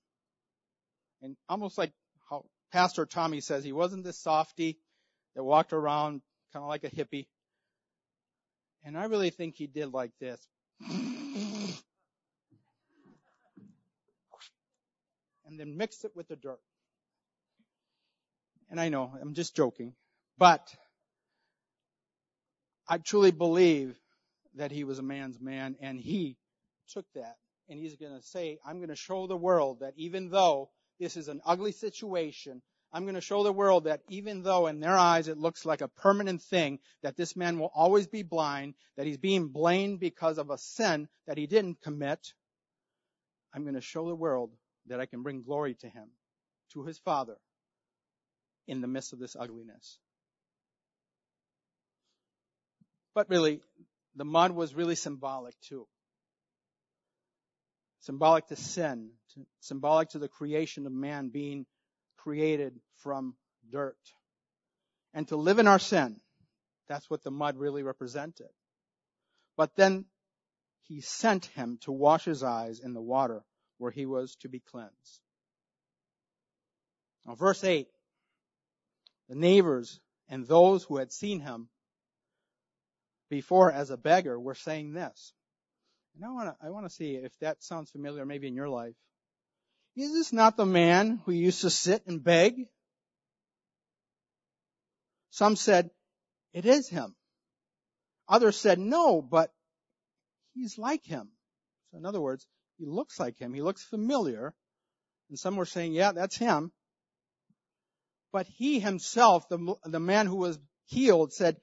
And 1.22 1.36
almost 1.48 1.78
like 1.78 1.92
how 2.30 2.46
Pastor 2.72 3.06
Tommy 3.06 3.42
says, 3.42 3.64
he 3.64 3.74
wasn't 3.74 4.04
this 4.04 4.18
softy 4.18 4.80
that 5.36 5.44
walked 5.44 5.74
around 5.74 6.22
kind 6.54 6.64
of 6.64 6.70
like 6.70 6.84
a 6.84 6.90
hippie. 6.90 7.28
And 8.84 8.98
I 8.98 9.06
really 9.06 9.30
think 9.30 9.56
he 9.56 9.68
did 9.68 9.94
like 9.94 10.12
this. 10.20 10.40
and 15.52 15.60
then 15.60 15.76
mix 15.76 16.06
it 16.06 16.14
with 16.16 16.30
the 16.30 16.36
dirt. 16.38 16.62
And 18.70 18.80
I 18.80 18.88
know, 18.88 19.12
I'm 19.22 19.34
just 19.34 19.54
joking, 19.54 19.94
but 20.38 20.74
I 22.88 22.98
truly 22.98 23.32
believe 23.32 24.00
that 24.56 24.72
he 24.72 24.86
was 24.86 24.98
a 24.98 25.04
man's 25.04 25.40
man 25.42 25.76
and 25.82 26.00
he 26.00 26.38
took 26.94 27.06
that 27.16 27.36
and 27.68 27.78
he's 27.78 27.98
going 27.98 28.16
to 28.16 28.26
say, 28.26 28.60
I'm 28.66 28.78
going 28.78 28.90
to 28.90 28.96
show 28.96 29.28
the 29.28 29.36
world 29.36 29.82
that 29.82 29.94
even 29.98 30.30
though 30.30 30.70
this 31.02 31.18
is 31.18 31.28
an 31.28 31.42
ugly 31.46 31.74
situation, 31.74 32.62
I'm 32.94 33.04
going 33.04 33.16
to 33.16 33.22
show 33.22 33.44
the 33.44 33.52
world 33.52 33.84
that 33.86 34.02
even 34.08 34.44
though 34.44 34.68
in 34.68 34.80
their 34.80 34.98
eyes 34.98 35.28
it 35.28 35.38
looks 35.38 35.66
like 35.66 35.82
a 35.82 35.90
permanent 35.90 36.42
thing, 36.42 36.80
that 37.04 37.18
this 37.18 37.36
man 37.36 37.60
will 37.60 37.72
always 37.76 38.08
be 38.08 38.24
blind, 38.24 38.76
that 38.96 39.06
he's 39.06 39.18
being 39.18 39.50
blamed 39.50 40.00
because 40.00 40.38
of 40.38 40.50
a 40.50 40.58
sin 40.58 41.10
that 41.28 41.38
he 41.38 41.46
didn't 41.46 41.82
commit, 41.82 42.34
I'm 43.54 43.64
going 43.64 43.76
to 43.76 43.82
show 43.82 44.08
the 44.08 44.16
world 44.16 44.52
that 44.88 45.00
I 45.00 45.06
can 45.06 45.24
bring 45.24 45.44
glory 45.44 45.76
to 45.76 45.88
him, 45.88 46.10
to 46.74 46.84
his 46.84 46.98
father, 47.00 47.38
in 48.68 48.82
the 48.82 48.88
midst 48.88 49.14
of 49.14 49.20
this 49.20 49.36
ugliness. 49.40 50.00
But 53.14 53.30
really, 53.30 53.62
the 54.16 54.26
mud 54.26 54.52
was 54.52 54.74
really 54.74 54.96
symbolic 54.96 55.60
too. 55.62 55.88
Symbolic 58.02 58.48
to 58.48 58.56
sin, 58.56 59.12
to, 59.34 59.46
symbolic 59.60 60.10
to 60.10 60.20
the 60.20 60.28
creation 60.28 60.86
of 60.86 60.92
man 60.92 61.30
being 61.30 61.66
created 62.18 62.80
from 63.04 63.36
dirt. 63.72 63.98
And 65.14 65.28
to 65.28 65.36
live 65.36 65.60
in 65.60 65.68
our 65.68 65.80
sin, 65.80 66.20
that's 66.88 67.10
what 67.10 67.24
the 67.24 67.32
mud 67.32 67.58
really 67.58 67.84
represented. 67.84 68.50
But 69.58 69.76
then 69.76 70.06
he 70.84 71.02
sent 71.02 71.46
him 71.48 71.78
to 71.82 71.92
wash 71.92 72.26
his 72.26 72.44
eyes 72.44 72.80
in 72.80 72.94
the 72.94 73.02
water 73.02 73.44
where 73.82 73.92
he 73.92 74.06
was 74.06 74.36
to 74.36 74.48
be 74.48 74.60
cleansed. 74.60 75.22
Now 77.26 77.34
verse 77.34 77.64
8. 77.64 77.88
The 79.28 79.36
neighbors 79.36 80.00
And 80.30 80.46
those 80.48 80.84
who 80.84 80.98
had 80.98 81.12
seen 81.12 81.40
him 81.40 81.68
before 83.30 83.72
as 83.72 83.90
a 83.90 83.98
beggar 83.98 84.40
were 84.40 84.56
saying 84.56 84.94
this. 84.94 85.34
And 86.16 86.24
I 86.24 86.30
want 86.30 86.50
to, 86.50 86.66
I 86.66 86.70
want 86.70 86.86
to 86.86 86.94
see 86.94 87.16
if 87.16 87.32
that 87.40 87.64
sounds 87.64 87.90
familiar 87.90 88.24
maybe 88.24 88.48
in 88.48 88.56
your 88.56 88.70
life. 88.70 88.94
Is 89.96 90.14
this 90.14 90.32
not 90.32 90.58
the 90.58 90.66
man 90.66 91.20
who 91.26 91.32
used 91.32 91.62
to 91.62 91.70
sit 91.72 92.06
and 92.06 92.24
beg? 92.24 92.68
Some 95.32 95.56
said, 95.56 95.90
it 96.54 96.66
is 96.66 96.88
him. 96.88 97.16
Others 98.30 98.58
said, 98.58 98.78
no, 98.78 99.22
but 99.22 99.52
he's 100.54 100.78
like 100.78 101.04
him. 101.04 101.30
So 101.90 101.98
in 101.98 102.06
other 102.06 102.22
words, 102.22 102.46
he 102.82 102.88
looks 102.88 103.20
like 103.20 103.38
him. 103.38 103.54
He 103.54 103.62
looks 103.62 103.84
familiar. 103.84 104.56
And 105.30 105.38
some 105.38 105.56
were 105.56 105.68
saying, 105.68 105.94
yeah, 105.94 106.14
that's 106.14 106.36
him. 106.36 106.72
But 108.34 108.48
he 108.48 108.80
himself, 108.80 109.48
the, 109.50 109.76
the 109.86 110.00
man 110.00 110.26
who 110.26 110.38
was 110.38 110.58
healed, 110.86 111.32
said, 111.32 111.58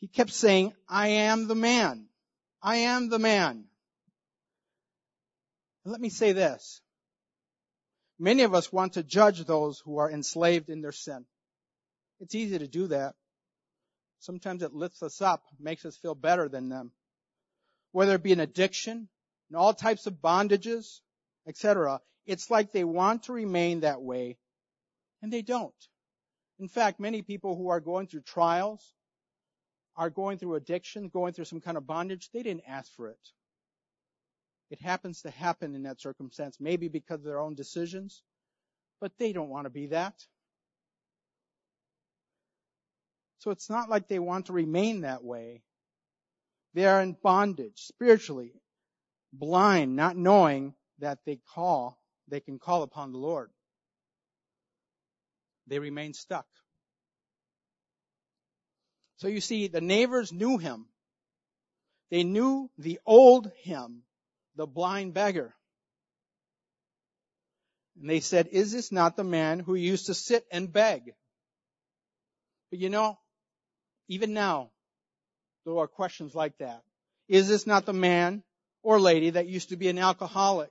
he 0.00 0.08
kept 0.08 0.30
saying, 0.30 0.72
I 0.88 1.08
am 1.08 1.46
the 1.46 1.54
man. 1.54 2.06
I 2.62 2.76
am 2.76 3.10
the 3.10 3.18
man. 3.18 3.66
let 5.84 6.00
me 6.00 6.08
say 6.08 6.32
this. 6.32 6.80
Many 8.18 8.44
of 8.44 8.54
us 8.54 8.72
want 8.72 8.94
to 8.94 9.02
judge 9.02 9.44
those 9.44 9.78
who 9.84 9.98
are 9.98 10.10
enslaved 10.10 10.70
in 10.70 10.80
their 10.80 10.92
sin. 10.92 11.26
It's 12.18 12.34
easy 12.34 12.58
to 12.58 12.66
do 12.66 12.86
that. 12.86 13.14
Sometimes 14.20 14.62
it 14.62 14.72
lifts 14.72 15.02
us 15.02 15.20
up, 15.20 15.42
makes 15.60 15.84
us 15.84 15.98
feel 15.98 16.14
better 16.14 16.48
than 16.48 16.70
them. 16.70 16.92
Whether 17.92 18.14
it 18.14 18.22
be 18.22 18.32
an 18.32 18.40
addiction, 18.40 19.08
and 19.48 19.56
all 19.56 19.74
types 19.74 20.06
of 20.06 20.14
bondages, 20.14 21.00
etc. 21.46 22.00
It's 22.26 22.50
like 22.50 22.72
they 22.72 22.84
want 22.84 23.24
to 23.24 23.32
remain 23.32 23.80
that 23.80 24.02
way, 24.02 24.38
and 25.22 25.32
they 25.32 25.42
don't. 25.42 25.74
In 26.58 26.68
fact, 26.68 27.00
many 27.00 27.22
people 27.22 27.56
who 27.56 27.68
are 27.68 27.80
going 27.80 28.06
through 28.06 28.22
trials, 28.22 28.94
are 29.96 30.10
going 30.10 30.38
through 30.38 30.54
addiction, 30.54 31.08
going 31.08 31.32
through 31.32 31.44
some 31.44 31.60
kind 31.60 31.76
of 31.76 31.86
bondage, 31.86 32.30
they 32.32 32.42
didn't 32.42 32.68
ask 32.68 32.92
for 32.94 33.08
it. 33.08 33.18
It 34.70 34.80
happens 34.80 35.22
to 35.22 35.30
happen 35.30 35.74
in 35.74 35.84
that 35.84 36.00
circumstance, 36.00 36.58
maybe 36.60 36.88
because 36.88 37.20
of 37.20 37.24
their 37.24 37.40
own 37.40 37.54
decisions, 37.54 38.22
but 39.00 39.12
they 39.18 39.32
don't 39.32 39.48
want 39.48 39.64
to 39.64 39.70
be 39.70 39.86
that. 39.86 40.14
So 43.38 43.50
it's 43.50 43.70
not 43.70 43.88
like 43.88 44.08
they 44.08 44.18
want 44.18 44.46
to 44.46 44.52
remain 44.52 45.02
that 45.02 45.24
way. 45.24 45.62
They 46.74 46.86
are 46.86 47.00
in 47.00 47.16
bondage, 47.22 47.78
spiritually, 47.78 48.52
blind, 49.32 49.96
not 49.96 50.16
knowing 50.16 50.74
that 50.98 51.18
they 51.24 51.38
call, 51.54 51.98
they 52.28 52.40
can 52.40 52.58
call 52.58 52.82
upon 52.82 53.12
the 53.12 53.18
Lord. 53.18 53.50
They 55.66 55.78
remain 55.78 56.14
stuck. 56.14 56.46
So 59.18 59.28
you 59.28 59.40
see, 59.40 59.68
the 59.68 59.80
neighbors 59.80 60.32
knew 60.32 60.58
him. 60.58 60.86
They 62.10 62.24
knew 62.24 62.70
the 62.78 63.00
old 63.04 63.50
him, 63.62 64.02
the 64.56 64.66
blind 64.66 65.12
beggar. 65.12 65.54
And 68.00 68.08
they 68.08 68.20
said, 68.20 68.48
is 68.52 68.72
this 68.72 68.92
not 68.92 69.16
the 69.16 69.24
man 69.24 69.58
who 69.58 69.74
used 69.74 70.06
to 70.06 70.14
sit 70.14 70.46
and 70.52 70.72
beg? 70.72 71.14
But 72.70 72.78
you 72.78 72.88
know, 72.88 73.18
even 74.08 74.32
now, 74.32 74.70
there 75.64 75.76
are 75.76 75.88
questions 75.88 76.34
like 76.34 76.56
that. 76.58 76.82
Is 77.28 77.48
this 77.48 77.66
not 77.66 77.84
the 77.84 77.92
man 77.92 78.42
or 78.88 78.98
lady 78.98 79.28
that 79.28 79.46
used 79.46 79.68
to 79.68 79.76
be 79.76 79.88
an 79.88 79.98
alcoholic? 79.98 80.70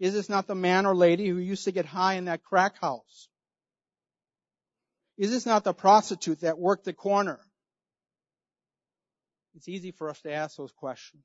Is 0.00 0.12
this 0.12 0.28
not 0.28 0.48
the 0.48 0.56
man 0.56 0.84
or 0.84 0.92
lady 0.92 1.28
who 1.28 1.38
used 1.38 1.66
to 1.66 1.70
get 1.70 1.86
high 1.86 2.14
in 2.14 2.24
that 2.24 2.42
crack 2.42 2.80
house? 2.80 3.28
Is 5.16 5.30
this 5.30 5.46
not 5.46 5.62
the 5.62 5.72
prostitute 5.72 6.40
that 6.40 6.58
worked 6.58 6.84
the 6.84 6.92
corner? 6.92 7.38
It's 9.54 9.68
easy 9.68 9.92
for 9.92 10.10
us 10.10 10.20
to 10.22 10.32
ask 10.32 10.56
those 10.56 10.72
questions. 10.72 11.22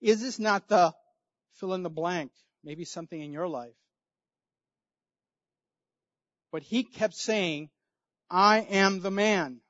Is 0.00 0.20
this 0.20 0.38
not 0.38 0.68
the 0.68 0.92
fill 1.54 1.74
in 1.74 1.82
the 1.82 1.90
blank? 1.90 2.30
Maybe 2.62 2.84
something 2.84 3.20
in 3.20 3.32
your 3.32 3.48
life. 3.48 3.74
But 6.52 6.62
he 6.62 6.84
kept 6.84 7.14
saying, 7.14 7.70
I 8.30 8.58
am 8.60 9.00
the 9.00 9.10
man. 9.10 9.62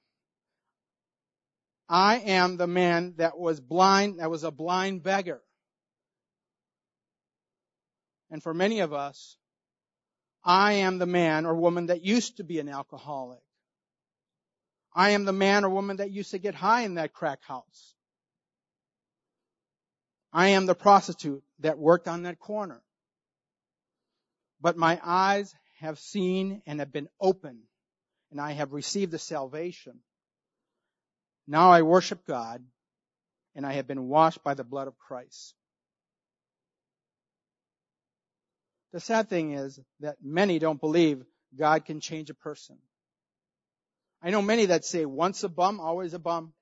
I 1.89 2.19
am 2.19 2.57
the 2.57 2.67
man 2.67 3.15
that 3.19 3.39
was 3.39 3.61
blind, 3.61 4.19
that 4.19 4.31
was 4.31 4.45
a 4.45 4.51
blind 4.51 5.03
beggar. 5.03 5.41
And 8.31 8.43
for 8.43 8.53
many 8.53 8.81
of 8.81 8.93
us, 8.93 9.37
I 10.45 10.75
am 10.75 10.99
the 10.99 11.07
man 11.07 11.47
or 11.47 11.55
woman 11.55 11.87
that 11.87 12.03
used 12.03 12.39
to 12.39 12.45
be 12.45 12.59
an 12.59 12.69
alcoholic. 12.69 13.41
I 14.95 15.11
am 15.11 15.25
the 15.25 15.33
man 15.33 15.65
or 15.65 15.71
woman 15.71 15.99
that 15.99 16.11
used 16.11 16.33
to 16.33 16.39
get 16.39 16.55
high 16.55 16.83
in 16.83 16.95
that 16.95 17.13
crack 17.13 17.43
house. 17.45 17.95
I 20.33 20.49
am 20.49 20.67
the 20.67 20.75
prostitute 20.75 21.43
that 21.61 21.79
worked 21.79 22.09
on 22.09 22.23
that 22.23 22.39
corner. 22.39 22.83
But 24.61 24.77
my 24.77 24.99
eyes 25.05 25.55
have 25.81 25.99
seen 25.99 26.63
and 26.67 26.81
have 26.81 26.93
been 26.93 27.09
opened 27.21 27.63
and 28.31 28.41
I 28.41 28.53
have 28.53 28.73
received 28.73 29.13
the 29.13 29.19
salvation. 29.19 30.01
Now 31.47 31.71
I 31.71 31.83
worship 31.83 32.27
God 32.27 32.65
and 33.55 33.65
I 33.65 33.73
have 33.75 33.87
been 33.87 34.09
washed 34.09 34.43
by 34.43 34.55
the 34.55 34.65
blood 34.65 34.89
of 34.89 34.99
Christ. 34.99 35.55
The 38.93 39.01
sad 39.01 39.29
thing 39.29 39.53
is 39.53 39.79
that 40.01 40.17
many 40.23 40.59
don't 40.59 40.81
believe 40.81 41.25
God 41.57 41.85
can 41.85 42.01
change 42.01 42.31
a 42.31 42.35
person. 42.35 42.79
I 44.23 44.31
know 44.31 44.43
many 44.43 44.67
that 44.67 44.85
say 44.85 45.05
once 45.05 45.45
a 45.45 45.49
bum, 45.49 45.81
always 45.81 46.15
a 46.15 46.19
bum. 46.19 46.53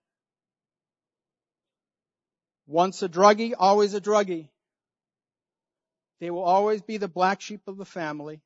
Once 2.66 3.02
a 3.02 3.08
druggie, 3.08 3.54
always 3.58 3.94
a 3.94 4.00
druggie. 4.00 4.48
They 6.20 6.30
will 6.30 6.42
always 6.42 6.82
be 6.82 6.96
the 6.96 7.08
black 7.08 7.40
sheep 7.40 7.62
of 7.66 7.76
the 7.76 7.84
family. 7.84 8.40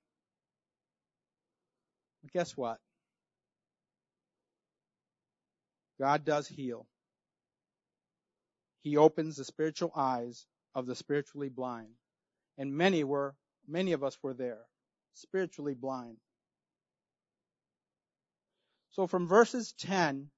But 2.23 2.33
guess 2.33 2.57
what? 2.57 2.79
God 5.99 6.25
does 6.25 6.47
heal. 6.49 6.87
He 8.83 8.97
opens 8.97 9.37
the 9.37 9.45
spiritual 9.45 9.93
eyes 9.95 10.47
of 10.75 10.87
the 10.87 10.95
spiritually 10.95 11.49
blind. 11.49 11.95
And 12.57 12.75
many 12.77 13.05
were, 13.05 13.35
many 13.67 13.93
of 13.93 14.05
us 14.05 14.17
were 14.23 14.35
there, 14.35 14.61
spiritually 15.15 15.75
blind. 15.75 16.19
So 18.91 19.07
from 19.07 19.29
verses 19.29 19.73
10 19.79 20.31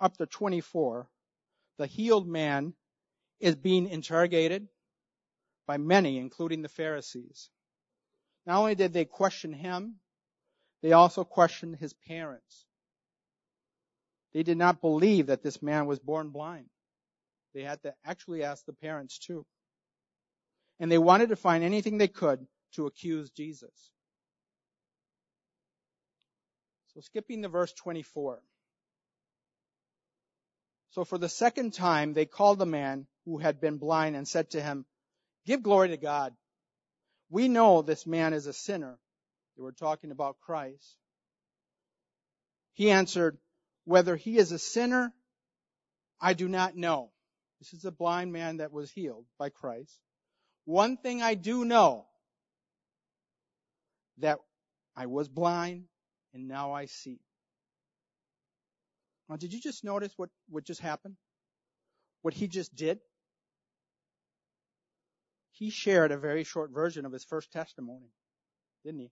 up 0.00 0.16
to 0.18 0.26
24, 0.26 1.08
the 1.78 1.86
healed 1.86 2.28
man 2.28 2.74
is 3.40 3.56
being 3.56 3.88
interrogated 3.88 4.68
by 5.66 5.78
many, 5.78 6.18
including 6.18 6.62
the 6.62 6.68
Pharisees. 6.68 7.50
Not 8.46 8.58
only 8.58 8.74
did 8.74 8.92
they 8.92 9.04
question 9.04 9.52
him, 9.52 9.96
they 10.82 10.92
also 10.92 11.24
questioned 11.24 11.76
his 11.76 11.94
parents. 11.94 12.66
They 14.34 14.42
did 14.42 14.58
not 14.58 14.80
believe 14.80 15.28
that 15.28 15.42
this 15.42 15.62
man 15.62 15.86
was 15.86 16.00
born 16.00 16.30
blind. 16.30 16.66
They 17.54 17.62
had 17.62 17.80
to 17.82 17.94
actually 18.04 18.42
ask 18.42 18.66
the 18.66 18.72
parents 18.72 19.18
too. 19.18 19.46
And 20.80 20.90
they 20.90 20.98
wanted 20.98 21.28
to 21.28 21.36
find 21.36 21.62
anything 21.62 21.98
they 21.98 22.08
could 22.08 22.44
to 22.72 22.86
accuse 22.86 23.30
Jesus. 23.30 23.70
So 26.94 27.00
skipping 27.00 27.42
to 27.42 27.48
verse 27.48 27.72
24. 27.72 28.40
So 30.90 31.04
for 31.04 31.18
the 31.18 31.28
second 31.28 31.72
time, 31.72 32.12
they 32.12 32.26
called 32.26 32.58
the 32.58 32.66
man 32.66 33.06
who 33.24 33.38
had 33.38 33.60
been 33.60 33.78
blind 33.78 34.16
and 34.16 34.26
said 34.26 34.50
to 34.50 34.60
him, 34.60 34.84
give 35.46 35.62
glory 35.62 35.88
to 35.88 35.96
God. 35.96 36.34
We 37.30 37.48
know 37.48 37.82
this 37.82 38.06
man 38.06 38.32
is 38.32 38.46
a 38.46 38.52
sinner. 38.52 38.98
They 39.56 39.62
were 39.62 39.72
talking 39.72 40.10
about 40.10 40.40
Christ. 40.40 40.96
He 42.74 42.90
answered, 42.90 43.38
whether 43.84 44.16
he 44.16 44.38
is 44.38 44.52
a 44.52 44.58
sinner, 44.58 45.12
I 46.20 46.34
do 46.34 46.48
not 46.48 46.76
know. 46.76 47.10
This 47.60 47.72
is 47.72 47.84
a 47.84 47.92
blind 47.92 48.32
man 48.32 48.58
that 48.58 48.72
was 48.72 48.90
healed 48.90 49.24
by 49.38 49.50
Christ. 49.50 49.98
One 50.64 50.96
thing 50.96 51.22
I 51.22 51.34
do 51.34 51.64
know, 51.64 52.06
that 54.18 54.38
I 54.96 55.06
was 55.06 55.28
blind 55.28 55.84
and 56.32 56.48
now 56.48 56.72
I 56.72 56.86
see. 56.86 57.20
Now, 59.28 59.36
did 59.36 59.52
you 59.52 59.60
just 59.60 59.84
notice 59.84 60.12
what, 60.16 60.30
what 60.48 60.64
just 60.64 60.80
happened? 60.80 61.16
What 62.22 62.34
he 62.34 62.46
just 62.46 62.74
did? 62.74 63.00
He 65.52 65.70
shared 65.70 66.12
a 66.12 66.18
very 66.18 66.44
short 66.44 66.70
version 66.70 67.06
of 67.06 67.12
his 67.12 67.24
first 67.24 67.52
testimony, 67.52 68.12
didn't 68.84 69.00
he? 69.00 69.10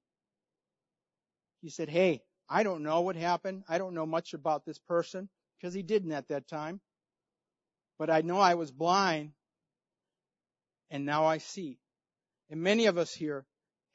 He 1.62 1.70
said, 1.70 1.88
hey, 1.88 2.22
I 2.48 2.62
don't 2.62 2.82
know 2.82 3.00
what 3.02 3.16
happened. 3.16 3.64
I 3.68 3.78
don't 3.78 3.94
know 3.94 4.06
much 4.06 4.34
about 4.34 4.64
this 4.64 4.78
person 4.78 5.28
because 5.58 5.74
he 5.74 5.82
didn't 5.82 6.12
at 6.12 6.28
that 6.28 6.48
time. 6.48 6.80
But 7.98 8.10
I 8.10 8.22
know 8.22 8.38
I 8.38 8.54
was 8.54 8.70
blind 8.70 9.32
and 10.90 11.06
now 11.06 11.26
I 11.26 11.38
see. 11.38 11.78
And 12.50 12.60
many 12.62 12.86
of 12.86 12.98
us 12.98 13.14
here 13.14 13.46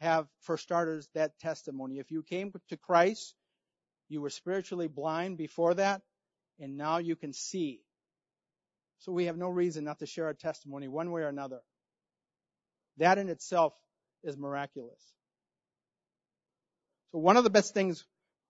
have, 0.02 0.28
for 0.42 0.58
starters, 0.58 1.08
that 1.14 1.40
testimony. 1.40 2.00
If 2.00 2.12
you 2.12 2.24
came 2.24 2.54
to 2.70 2.78
Christ, 2.78 3.36
You 4.10 4.22
were 4.22 4.30
spiritually 4.30 4.88
blind 4.88 5.38
before 5.38 5.74
that, 5.76 6.02
and 6.60 6.78
now 6.78 6.98
you 7.00 7.16
can 7.16 7.34
see. 7.34 7.82
So 9.00 9.12
we 9.12 9.26
have 9.26 9.38
no 9.38 9.50
reason 9.50 9.84
not 9.84 10.00
to 10.00 10.06
share 10.06 10.26
our 10.26 10.34
testimony 10.34 10.88
one 10.88 11.12
way 11.12 11.22
or 11.22 11.28
another. 11.28 11.60
That 12.98 13.18
in 13.18 13.30
itself 13.30 13.74
is 14.24 14.38
miraculous. 14.38 15.02
So 17.12 17.20
one 17.20 17.38
of 17.38 17.44
the 17.44 17.50
best 17.50 17.74
things 17.74 18.06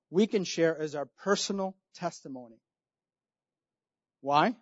we 0.10 0.28
can 0.28 0.44
share 0.44 0.82
is 0.82 0.96
our 0.96 1.08
personal 1.24 1.76
testimony. 1.96 2.60
Why? 4.22 4.56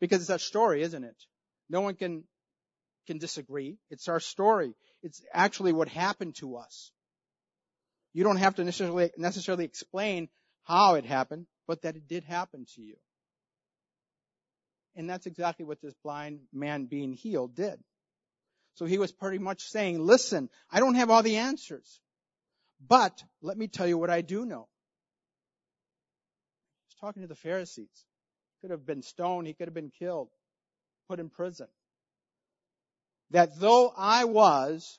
Because 0.00 0.20
it's 0.20 0.30
our 0.30 0.38
story, 0.38 0.82
isn't 0.82 1.04
it? 1.04 1.16
No 1.68 1.80
one 1.80 1.94
can, 1.94 2.24
can 3.06 3.18
disagree. 3.18 3.78
It's 3.90 4.08
our 4.08 4.20
story. 4.20 4.74
It's 5.02 5.22
actually 5.32 5.72
what 5.72 5.88
happened 5.88 6.36
to 6.36 6.56
us. 6.56 6.90
You 8.12 8.24
don't 8.24 8.38
have 8.38 8.56
to 8.56 8.64
necessarily, 8.64 9.10
necessarily 9.16 9.64
explain 9.64 10.28
how 10.64 10.94
it 10.94 11.04
happened, 11.04 11.46
but 11.66 11.82
that 11.82 11.96
it 11.96 12.08
did 12.08 12.24
happen 12.24 12.66
to 12.74 12.82
you. 12.82 12.96
And 14.96 15.08
that's 15.08 15.26
exactly 15.26 15.66
what 15.66 15.82
this 15.82 15.94
blind 16.02 16.40
man 16.52 16.86
being 16.86 17.12
healed 17.12 17.54
did. 17.54 17.78
So 18.74 18.86
he 18.86 18.98
was 18.98 19.12
pretty 19.12 19.38
much 19.38 19.62
saying, 19.62 20.00
listen, 20.00 20.48
I 20.70 20.80
don't 20.80 20.94
have 20.94 21.10
all 21.10 21.22
the 21.22 21.36
answers, 21.36 22.00
but 22.80 23.22
let 23.42 23.56
me 23.56 23.68
tell 23.68 23.86
you 23.86 23.98
what 23.98 24.10
I 24.10 24.20
do 24.20 24.44
know. 24.44 24.68
He's 26.88 27.00
talking 27.00 27.22
to 27.22 27.28
the 27.28 27.34
Pharisees. 27.34 27.88
He 27.94 28.60
could 28.60 28.70
have 28.70 28.86
been 28.86 29.02
stoned. 29.02 29.46
He 29.46 29.54
could 29.54 29.68
have 29.68 29.74
been 29.74 29.92
killed, 29.98 30.28
put 31.08 31.20
in 31.20 31.28
prison. 31.28 31.68
That 33.30 33.58
though 33.58 33.92
I 33.96 34.24
was 34.24 34.98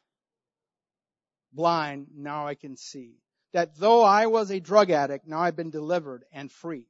blind, 1.54 2.08
now 2.16 2.48
I 2.48 2.56
can 2.56 2.76
see. 2.76 3.16
That 3.54 3.78
though 3.78 4.04
I 4.04 4.28
was 4.28 4.52
a 4.52 4.60
drug 4.60 4.92
addict, 4.92 5.28
now 5.28 5.40
I've 5.40 5.56
been 5.56 5.72
delivered 5.72 6.24
and 6.32 6.52
free. 6.52 6.86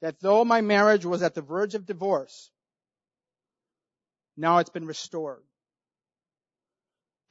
That 0.00 0.20
though 0.20 0.44
my 0.44 0.60
marriage 0.60 1.04
was 1.04 1.22
at 1.22 1.34
the 1.34 1.42
verge 1.42 1.74
of 1.74 1.86
divorce, 1.86 2.50
now 4.36 4.58
it's 4.58 4.70
been 4.70 4.86
restored 4.86 5.42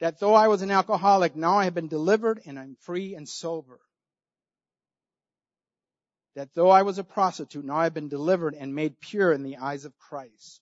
that 0.00 0.20
though 0.20 0.34
I 0.34 0.48
was 0.48 0.62
an 0.62 0.70
alcoholic, 0.70 1.34
now 1.34 1.58
I 1.58 1.64
have 1.64 1.74
been 1.74 1.88
delivered 1.88 2.40
and 2.46 2.58
I'm 2.58 2.76
free 2.82 3.14
and 3.14 3.28
sober. 3.28 3.80
That 6.36 6.54
though 6.54 6.70
I 6.70 6.82
was 6.82 6.98
a 6.98 7.04
prostitute, 7.04 7.64
now 7.64 7.76
I've 7.76 7.94
been 7.94 8.08
delivered 8.08 8.54
and 8.54 8.74
made 8.74 9.00
pure 9.00 9.32
in 9.32 9.42
the 9.42 9.56
eyes 9.56 9.84
of 9.84 9.98
Christ. 9.98 10.60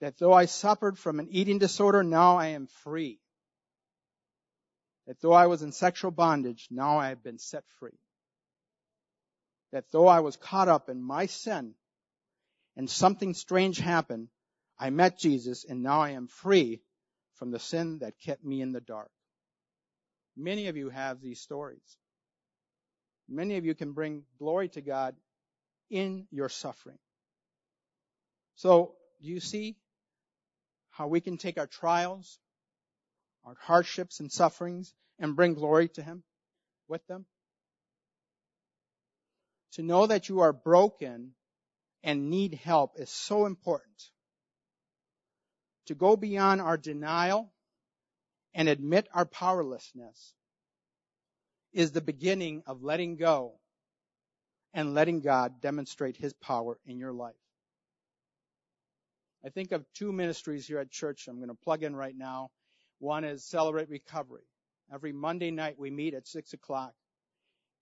That 0.00 0.16
though 0.18 0.32
I 0.32 0.44
suffered 0.44 0.98
from 0.98 1.18
an 1.18 1.28
eating 1.30 1.58
disorder, 1.58 2.04
now 2.04 2.36
I 2.36 2.48
am 2.48 2.68
free. 2.84 3.18
That 5.06 5.20
though 5.20 5.32
I 5.32 5.46
was 5.46 5.62
in 5.62 5.72
sexual 5.72 6.12
bondage, 6.12 6.68
now 6.70 6.98
I 6.98 7.08
have 7.08 7.22
been 7.22 7.38
set 7.38 7.64
free. 7.80 7.98
That 9.72 9.90
though 9.90 10.06
I 10.06 10.20
was 10.20 10.36
caught 10.36 10.68
up 10.68 10.88
in 10.88 11.02
my 11.02 11.26
sin 11.26 11.74
and 12.76 12.88
something 12.88 13.34
strange 13.34 13.78
happened, 13.78 14.28
I 14.78 14.90
met 14.90 15.18
Jesus 15.18 15.64
and 15.64 15.82
now 15.82 16.00
I 16.00 16.10
am 16.10 16.28
free 16.28 16.80
from 17.44 17.50
the 17.50 17.58
sin 17.58 17.98
that 17.98 18.18
kept 18.24 18.42
me 18.42 18.62
in 18.62 18.72
the 18.72 18.80
dark. 18.80 19.10
Many 20.34 20.68
of 20.68 20.78
you 20.78 20.88
have 20.88 21.20
these 21.20 21.40
stories. 21.40 21.98
Many 23.28 23.58
of 23.58 23.66
you 23.66 23.74
can 23.74 23.92
bring 23.92 24.22
glory 24.38 24.70
to 24.70 24.80
God 24.80 25.14
in 25.90 26.26
your 26.30 26.48
suffering. 26.48 26.96
So, 28.54 28.94
do 29.20 29.28
you 29.28 29.40
see 29.40 29.76
how 30.88 31.08
we 31.08 31.20
can 31.20 31.36
take 31.36 31.58
our 31.58 31.66
trials, 31.66 32.38
our 33.44 33.56
hardships 33.60 34.20
and 34.20 34.32
sufferings, 34.32 34.94
and 35.18 35.36
bring 35.36 35.52
glory 35.52 35.88
to 35.88 36.02
Him 36.02 36.22
with 36.88 37.06
them? 37.08 37.26
To 39.72 39.82
know 39.82 40.06
that 40.06 40.30
you 40.30 40.40
are 40.40 40.54
broken 40.54 41.34
and 42.02 42.30
need 42.30 42.54
help 42.54 42.98
is 42.98 43.10
so 43.10 43.44
important 43.44 44.10
to 45.86 45.94
go 45.94 46.16
beyond 46.16 46.60
our 46.60 46.76
denial 46.76 47.52
and 48.54 48.68
admit 48.68 49.08
our 49.12 49.26
powerlessness 49.26 50.34
is 51.72 51.92
the 51.92 52.00
beginning 52.00 52.62
of 52.66 52.82
letting 52.82 53.16
go 53.16 53.54
and 54.72 54.94
letting 54.94 55.20
God 55.20 55.60
demonstrate 55.60 56.16
His 56.16 56.32
power 56.34 56.78
in 56.86 56.98
your 56.98 57.12
life. 57.12 57.34
I 59.44 59.50
think 59.50 59.72
of 59.72 59.84
two 59.92 60.12
ministries 60.12 60.66
here 60.66 60.78
at 60.78 60.90
church 60.90 61.28
I'm 61.28 61.36
going 61.36 61.48
to 61.48 61.54
plug 61.54 61.82
in 61.82 61.94
right 61.94 62.16
now. 62.16 62.50
One 62.98 63.24
is 63.24 63.44
Celebrate 63.44 63.90
Recovery. 63.90 64.46
Every 64.92 65.12
Monday 65.12 65.50
night 65.50 65.78
we 65.78 65.90
meet 65.90 66.14
at 66.14 66.26
six 66.26 66.52
o'clock 66.52 66.94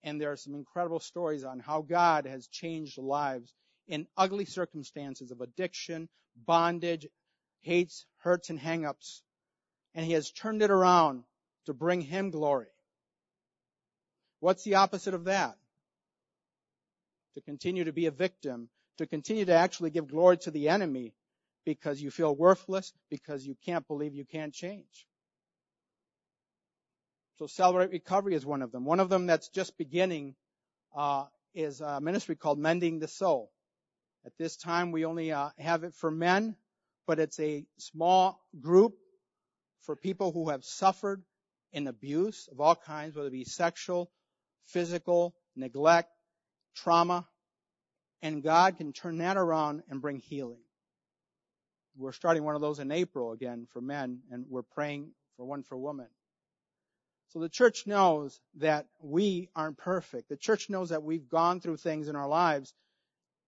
and 0.02 0.20
there 0.20 0.32
are 0.32 0.36
some 0.36 0.54
incredible 0.54 1.00
stories 1.00 1.44
on 1.44 1.60
how 1.60 1.82
God 1.82 2.26
has 2.26 2.48
changed 2.48 2.98
lives 2.98 3.54
in 3.86 4.06
ugly 4.16 4.44
circumstances 4.44 5.30
of 5.30 5.40
addiction, 5.40 6.08
bondage, 6.46 7.06
hates, 7.62 8.06
hurts, 8.18 8.50
and 8.50 8.60
hangups. 8.60 9.22
And 9.94 10.06
he 10.06 10.12
has 10.12 10.30
turned 10.30 10.62
it 10.62 10.70
around 10.70 11.24
to 11.66 11.74
bring 11.74 12.00
him 12.00 12.30
glory. 12.30 12.68
What's 14.40 14.64
the 14.64 14.76
opposite 14.76 15.14
of 15.14 15.24
that? 15.24 15.56
To 17.34 17.40
continue 17.40 17.84
to 17.84 17.92
be 17.92 18.06
a 18.06 18.10
victim, 18.10 18.68
to 18.98 19.06
continue 19.06 19.44
to 19.46 19.54
actually 19.54 19.90
give 19.90 20.08
glory 20.08 20.36
to 20.38 20.50
the 20.50 20.68
enemy 20.68 21.14
because 21.64 22.02
you 22.02 22.10
feel 22.10 22.34
worthless, 22.34 22.92
because 23.08 23.46
you 23.46 23.56
can't 23.64 23.86
believe 23.86 24.14
you 24.14 24.24
can't 24.24 24.52
change. 24.52 25.06
So 27.38 27.46
Celebrate 27.46 27.90
Recovery 27.90 28.34
is 28.34 28.44
one 28.44 28.62
of 28.62 28.72
them. 28.72 28.84
One 28.84 29.00
of 29.00 29.08
them 29.08 29.26
that's 29.26 29.48
just 29.48 29.78
beginning 29.78 30.34
uh, 30.94 31.24
is 31.54 31.80
a 31.80 32.00
ministry 32.00 32.36
called 32.36 32.58
Mending 32.58 32.98
the 32.98 33.08
Soul. 33.08 33.50
At 34.24 34.32
this 34.38 34.56
time, 34.56 34.92
we 34.92 35.04
only 35.04 35.32
uh, 35.32 35.50
have 35.58 35.84
it 35.84 35.94
for 35.94 36.10
men, 36.10 36.56
but 37.06 37.18
it's 37.18 37.38
a 37.40 37.64
small 37.78 38.40
group 38.60 38.94
for 39.82 39.96
people 39.96 40.32
who 40.32 40.50
have 40.50 40.64
suffered 40.64 41.22
in 41.72 41.86
abuse 41.86 42.48
of 42.52 42.60
all 42.60 42.76
kinds, 42.76 43.16
whether 43.16 43.28
it 43.28 43.32
be 43.32 43.44
sexual, 43.44 44.10
physical, 44.66 45.34
neglect, 45.56 46.10
trauma, 46.76 47.26
and 48.22 48.42
God 48.42 48.76
can 48.76 48.92
turn 48.92 49.18
that 49.18 49.36
around 49.36 49.82
and 49.88 50.00
bring 50.00 50.18
healing. 50.18 50.62
We're 51.96 52.12
starting 52.12 52.44
one 52.44 52.54
of 52.54 52.60
those 52.60 52.78
in 52.78 52.90
April 52.92 53.32
again 53.32 53.66
for 53.72 53.80
men, 53.80 54.20
and 54.30 54.46
we're 54.48 54.62
praying 54.62 55.10
for 55.36 55.44
one 55.44 55.62
for 55.62 55.76
women. 55.76 56.06
So 57.28 57.40
the 57.40 57.48
church 57.48 57.86
knows 57.86 58.40
that 58.56 58.86
we 59.00 59.48
aren't 59.56 59.78
perfect. 59.78 60.28
The 60.28 60.36
church 60.36 60.70
knows 60.70 60.90
that 60.90 61.02
we've 61.02 61.28
gone 61.28 61.60
through 61.60 61.78
things 61.78 62.08
in 62.08 62.16
our 62.16 62.28
lives 62.28 62.72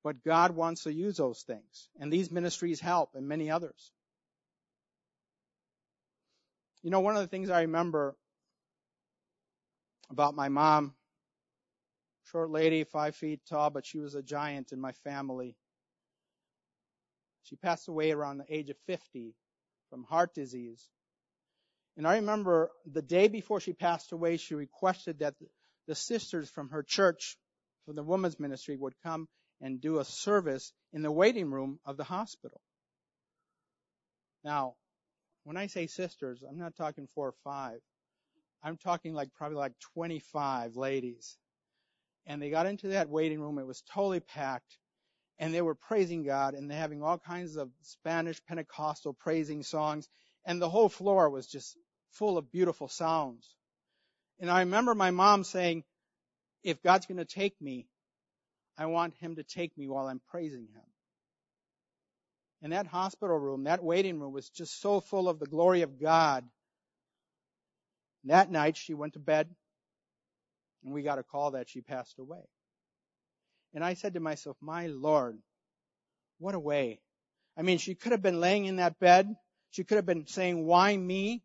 but 0.05 0.23
God 0.23 0.51
wants 0.55 0.83
to 0.83 0.93
use 0.93 1.17
those 1.17 1.41
things. 1.43 1.89
And 1.99 2.13
these 2.13 2.31
ministries 2.31 2.79
help 2.79 3.15
and 3.15 3.27
many 3.27 3.51
others. 3.51 3.91
You 6.83 6.91
know, 6.91 7.01
one 7.01 7.17
of 7.17 7.23
the 7.23 7.29
things 7.29 7.49
I 7.49 7.63
remember 7.63 8.15
about 10.11 10.35
my 10.35 10.51
mom, 10.51 10.95
short 12.31 12.51
lady, 12.51 12.85
five 12.85 13.17
feet 13.17 13.41
tall, 13.49 13.71
but 13.71 13.87
she 13.87 13.99
was 13.99 14.15
a 14.15 14.23
giant 14.23 14.73
in 14.73 14.81
my 14.81 14.93
family. 15.05 15.57
She 17.45 17.57
passed 17.57 17.89
away 17.89 18.13
around 18.13 18.37
the 18.37 18.55
age 18.55 18.69
of 18.69 18.77
50 18.87 19.35
from 19.89 20.05
heart 20.05 20.35
disease. 20.35 20.87
And 21.97 22.07
I 22.07 22.17
remember 22.17 22.71
the 22.85 23.03
day 23.03 23.29
before 23.29 23.61
she 23.61 23.73
passed 23.73 24.13
away, 24.13 24.37
she 24.37 24.55
requested 24.55 25.21
that 25.21 25.35
the 25.87 25.95
sisters 25.95 26.51
from 26.51 26.69
her 26.71 26.83
church, 26.83 27.39
from 27.87 27.97
the 27.97 28.03
women's 28.03 28.39
ministry, 28.39 28.77
would 28.77 28.95
come 29.03 29.29
and 29.61 29.81
do 29.81 29.99
a 29.99 30.05
service 30.05 30.73
in 30.93 31.03
the 31.03 31.13
waiting 31.13 31.51
room 31.51 31.79
of 31.85 31.97
the 31.97 32.05
hospital. 32.05 32.61
Now, 34.45 34.75
when 35.45 35.57
I 35.57 35.67
say 35.67 35.87
sisters, 35.87 36.43
I'm 36.49 36.59
not 36.59 36.77
talking 36.77 37.09
four 37.15 37.29
or 37.29 37.35
five. 37.45 37.81
I'm 38.63 38.77
talking 38.77 39.15
like 39.15 39.35
probably 39.35 39.59
like 39.59 39.79
25 39.95 40.77
ladies. 40.77 41.37
And 42.27 42.41
they 42.41 42.51
got 42.51 42.67
into 42.67 42.89
that 42.89 43.11
waiting 43.11 43.41
room. 43.41 43.59
It 43.59 43.67
was 43.67 43.83
totally 43.93 44.21
packed. 44.21 44.79
And 45.39 45.53
they 45.53 45.63
were 45.63 45.75
praising 45.75 46.23
God 46.25 46.55
and 46.55 46.71
having 46.73 47.03
all 47.03 47.19
kinds 47.19 47.57
of 47.57 47.71
Spanish 47.83 48.43
Pentecostal 48.47 49.13
praising 49.13 49.63
songs. 49.63 50.09
And 50.47 50.61
the 50.61 50.71
whole 50.71 50.89
floor 50.89 51.29
was 51.29 51.47
just 51.47 51.77
full 52.13 52.39
of 52.39 52.51
beautiful 52.51 52.89
sounds. 52.89 53.55
And 54.41 54.51
I 54.51 54.61
remember 54.61 54.95
my 54.95 55.11
mom 55.11 55.45
saying, 55.45 55.85
if 56.63 56.83
God's 56.83 57.07
going 57.07 57.19
to 57.19 57.25
take 57.25 57.61
me, 57.61 57.87
I 58.77 58.87
want 58.87 59.15
him 59.15 59.37
to 59.37 59.43
take 59.43 59.77
me 59.79 59.89
while 59.89 60.07
I'm 60.07 60.21
praising 60.31 60.67
him. 60.75 60.83
And 62.63 62.73
that 62.73 62.87
hospital 62.87 63.39
room, 63.39 63.65
that 63.65 63.85
waiting 63.85 64.19
room 64.19 64.33
was 64.33 64.49
just 64.49 64.81
so 64.81 65.01
full 65.01 65.29
of 65.29 65.39
the 65.39 65.47
glory 65.47 65.83
of 65.83 66.01
God. 66.01 66.45
That 68.25 68.51
night 68.51 68.77
she 68.77 68.95
went 68.95 69.13
to 69.13 69.19
bed 69.19 69.49
and 70.85 70.93
we 70.93 71.03
got 71.03 71.19
a 71.19 71.23
call 71.23 71.53
that 71.53 71.69
she 71.69 71.81
passed 71.81 72.19
away. 72.19 72.43
And 73.75 73.85
I 73.85 73.95
said 73.95 74.15
to 74.15 74.21
myself, 74.21 74.57
my 74.61 74.87
Lord, 74.87 75.39
what 76.39 76.55
a 76.55 76.61
way. 76.61 77.01
I 77.57 77.63
mean, 77.63 77.79
she 77.79 77.95
could 77.95 78.13
have 78.13 78.23
been 78.23 78.41
laying 78.41 78.65
in 78.65 78.77
that 78.77 78.99
bed. 78.99 79.35
She 79.71 79.85
could 79.85 79.97
have 79.97 80.07
been 80.07 80.27
saying, 80.27 80.65
why 80.65 80.97
me? 80.97 81.43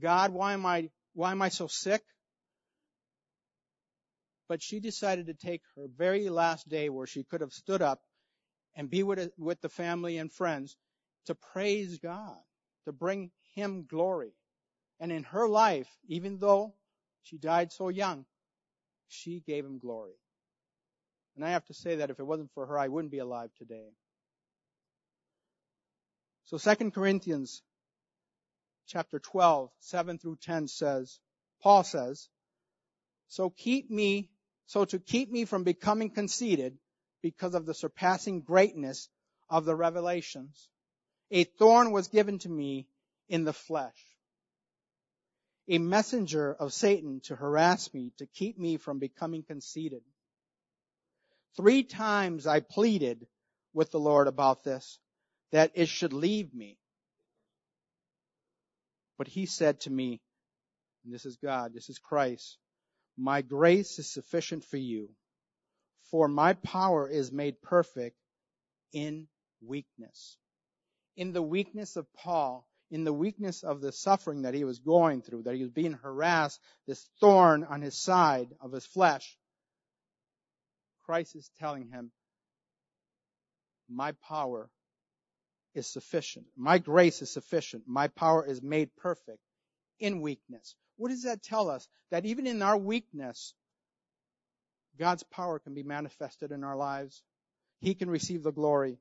God, 0.00 0.32
why 0.32 0.52
am 0.52 0.66
I, 0.66 0.90
why 1.14 1.30
am 1.32 1.42
I 1.42 1.48
so 1.48 1.66
sick? 1.66 2.02
But 4.50 4.60
she 4.60 4.80
decided 4.80 5.26
to 5.26 5.34
take 5.34 5.62
her 5.76 5.86
very 5.96 6.28
last 6.28 6.68
day 6.68 6.88
where 6.88 7.06
she 7.06 7.22
could 7.22 7.40
have 7.40 7.52
stood 7.52 7.80
up 7.80 8.00
and 8.74 8.90
be 8.90 9.04
with, 9.04 9.30
with 9.38 9.60
the 9.60 9.68
family 9.68 10.18
and 10.18 10.32
friends 10.32 10.76
to 11.26 11.36
praise 11.36 12.00
God, 12.00 12.36
to 12.84 12.90
bring 12.90 13.30
Him 13.54 13.86
glory. 13.88 14.32
And 14.98 15.12
in 15.12 15.22
her 15.22 15.46
life, 15.46 15.86
even 16.08 16.38
though 16.40 16.74
she 17.22 17.38
died 17.38 17.70
so 17.70 17.90
young, 17.90 18.26
she 19.06 19.40
gave 19.46 19.64
Him 19.64 19.78
glory. 19.78 20.18
And 21.36 21.44
I 21.44 21.50
have 21.50 21.66
to 21.66 21.74
say 21.74 21.94
that 21.96 22.10
if 22.10 22.18
it 22.18 22.26
wasn't 22.26 22.50
for 22.52 22.66
her, 22.66 22.76
I 22.76 22.88
wouldn't 22.88 23.12
be 23.12 23.20
alive 23.20 23.50
today. 23.56 23.90
So 26.46 26.58
2 26.58 26.90
Corinthians 26.90 27.62
chapter 28.88 29.20
12, 29.20 29.70
7 29.78 30.18
through 30.18 30.38
10 30.42 30.66
says, 30.66 31.20
Paul 31.62 31.84
says, 31.84 32.28
so 33.30 33.48
keep 33.48 33.88
me, 33.88 34.28
so 34.70 34.84
to 34.84 35.00
keep 35.00 35.32
me 35.32 35.46
from 35.46 35.64
becoming 35.64 36.10
conceited 36.10 36.78
because 37.22 37.54
of 37.56 37.66
the 37.66 37.74
surpassing 37.74 38.40
greatness 38.40 39.08
of 39.48 39.64
the 39.64 39.74
revelations, 39.74 40.68
a 41.32 41.42
thorn 41.42 41.90
was 41.90 42.06
given 42.06 42.38
to 42.38 42.48
me 42.48 42.86
in 43.28 43.42
the 43.42 43.52
flesh, 43.52 44.00
a 45.66 45.78
messenger 45.78 46.54
of 46.54 46.72
Satan 46.72 47.18
to 47.24 47.34
harass 47.34 47.92
me, 47.92 48.12
to 48.18 48.26
keep 48.26 48.60
me 48.60 48.76
from 48.76 49.00
becoming 49.00 49.42
conceited. 49.42 50.02
Three 51.56 51.82
times 51.82 52.46
I 52.46 52.60
pleaded 52.60 53.26
with 53.74 53.90
the 53.90 53.98
Lord 53.98 54.28
about 54.28 54.62
this, 54.62 55.00
that 55.50 55.72
it 55.74 55.88
should 55.88 56.12
leave 56.12 56.54
me. 56.54 56.78
But 59.18 59.26
he 59.26 59.46
said 59.46 59.80
to 59.80 59.90
me, 59.90 60.20
and 61.04 61.12
this 61.12 61.26
is 61.26 61.38
God, 61.38 61.74
this 61.74 61.90
is 61.90 61.98
Christ, 61.98 62.56
my 63.20 63.42
grace 63.42 63.98
is 63.98 64.10
sufficient 64.10 64.64
for 64.64 64.78
you, 64.78 65.10
for 66.10 66.26
my 66.26 66.54
power 66.54 67.06
is 67.08 67.30
made 67.30 67.60
perfect 67.60 68.16
in 68.92 69.28
weakness. 69.60 70.38
In 71.16 71.32
the 71.32 71.42
weakness 71.42 71.96
of 71.96 72.06
Paul, 72.14 72.66
in 72.90 73.04
the 73.04 73.12
weakness 73.12 73.62
of 73.62 73.80
the 73.80 73.92
suffering 73.92 74.42
that 74.42 74.54
he 74.54 74.64
was 74.64 74.78
going 74.78 75.20
through, 75.20 75.42
that 75.42 75.54
he 75.54 75.62
was 75.62 75.70
being 75.70 75.92
harassed, 75.92 76.60
this 76.86 77.06
thorn 77.20 77.64
on 77.64 77.82
his 77.82 77.96
side 77.96 78.48
of 78.60 78.72
his 78.72 78.86
flesh, 78.86 79.36
Christ 81.04 81.36
is 81.36 81.50
telling 81.58 81.88
him, 81.88 82.10
my 83.88 84.12
power 84.28 84.70
is 85.74 85.86
sufficient. 85.86 86.46
My 86.56 86.78
grace 86.78 87.22
is 87.22 87.30
sufficient. 87.30 87.84
My 87.86 88.08
power 88.08 88.46
is 88.46 88.62
made 88.62 88.96
perfect 88.96 89.40
in 89.98 90.20
weakness. 90.20 90.74
What 91.00 91.10
does 91.10 91.22
that 91.22 91.42
tell 91.42 91.70
us? 91.70 91.88
That 92.10 92.26
even 92.26 92.46
in 92.46 92.62
our 92.62 92.76
weakness, 92.76 93.54
God's 94.98 95.22
power 95.22 95.58
can 95.58 95.74
be 95.74 95.82
manifested 95.82 96.52
in 96.52 96.64
our 96.64 96.76
lives. 96.76 97.22
He 97.80 97.94
can 97.94 98.10
receive 98.10 98.42
the 98.42 98.52
glory. 98.52 98.98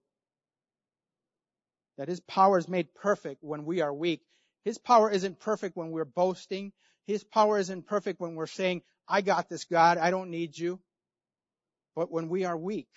That 1.97 2.07
His 2.07 2.21
power 2.21 2.57
is 2.57 2.69
made 2.69 2.95
perfect 2.95 3.43
when 3.43 3.65
we 3.65 3.81
are 3.81 3.93
weak. 3.93 4.21
His 4.63 4.77
power 4.77 5.11
isn't 5.11 5.39
perfect 5.39 5.75
when 5.75 5.91
we're 5.91 6.05
boasting. 6.05 6.71
His 7.05 7.23
power 7.23 7.57
isn't 7.59 7.87
perfect 7.87 8.21
when 8.21 8.35
we're 8.35 8.47
saying, 8.47 8.83
I 9.07 9.21
got 9.21 9.49
this, 9.49 9.65
God. 9.65 9.97
I 9.97 10.11
don't 10.11 10.29
need 10.29 10.57
you 10.57 10.79
but 11.99 12.11
when 12.11 12.29
we 12.29 12.45
are 12.45 12.57
weak. 12.57 12.87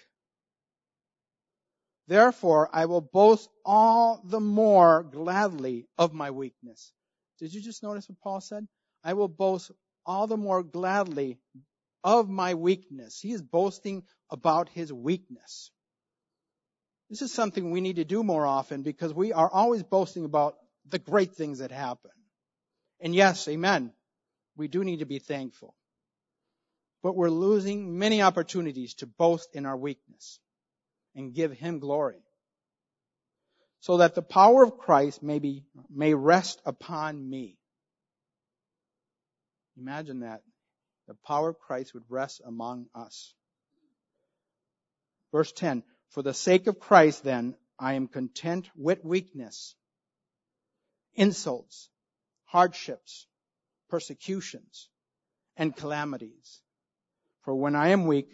Therefore, 2.07 2.71
I 2.73 2.87
will 2.87 3.01
boast 3.01 3.49
all 3.65 4.23
the 4.25 4.38
more 4.41 5.03
gladly 5.03 5.88
of 5.99 6.12
my 6.12 6.31
weakness. 6.31 6.93
Did 7.41 7.53
you 7.53 7.61
just 7.61 7.83
notice 7.83 8.09
what 8.09 8.21
Paul 8.21 8.41
said? 8.41 8.69
I 9.05 9.15
will 9.15 9.29
boast 9.29 9.71
all 10.05 10.27
the 10.27 10.37
more 10.37 10.62
gladly 10.62 11.38
of 12.05 12.29
my 12.29 12.55
weakness. 12.55 13.21
He 13.21 13.33
is 13.33 13.43
boasting 13.43 14.05
about 14.31 14.69
his 14.69 14.93
weakness. 14.93 15.71
This 17.11 17.23
is 17.23 17.33
something 17.33 17.71
we 17.71 17.81
need 17.81 17.97
to 17.97 18.05
do 18.05 18.23
more 18.23 18.47
often 18.47 18.83
because 18.83 19.12
we 19.12 19.33
are 19.33 19.51
always 19.51 19.83
boasting 19.83 20.25
about 20.25 20.57
the 20.88 20.99
great 20.99 21.35
things 21.35 21.59
that 21.59 21.71
happen. 21.71 22.11
And 23.01 23.15
yes, 23.15 23.47
amen. 23.49 23.93
We 24.57 24.69
do 24.69 24.83
need 24.83 25.01
to 25.01 25.07
be 25.07 25.19
thankful 25.19 25.75
but 27.03 27.17
we're 27.17 27.31
losing 27.31 27.99
many 27.99 28.23
opportunities 28.23 28.95
to 28.95 29.07
boast 29.07 29.49
in 29.55 29.67
our 29.67 29.77
weakness 29.77 30.38
and 31.15 31.35
give 31.35 31.53
Him 31.53 31.81
glory. 31.81 32.23
So 33.81 33.97
that 33.99 34.15
the 34.15 34.23
power 34.23 34.62
of 34.62 34.79
Christ 34.79 35.23
may 35.23 35.41
be, 35.41 35.65
may 35.91 36.15
rest 36.15 36.62
upon 36.65 37.29
me. 37.29 37.59
Imagine 39.77 40.21
that. 40.21 40.43
The 41.09 41.15
power 41.27 41.51
of 41.51 41.59
Christ 41.59 41.95
would 41.95 42.05
rest 42.09 42.41
among 42.45 42.87
us. 42.95 43.35
Verse 45.33 45.53
10. 45.53 45.83
For 46.11 46.23
the 46.23 46.35
sake 46.35 46.67
of 46.67 46.79
Christ 46.79 47.25
then, 47.25 47.57
I 47.79 47.95
am 47.95 48.07
content 48.07 48.69
with 48.77 49.05
weakness, 49.05 49.75
insults, 51.15 51.89
hardships, 52.45 53.27
persecutions, 53.89 54.89
and 55.57 55.75
calamities. 55.75 56.61
For 57.43 57.55
when 57.55 57.75
I 57.75 57.89
am 57.89 58.07
weak, 58.07 58.29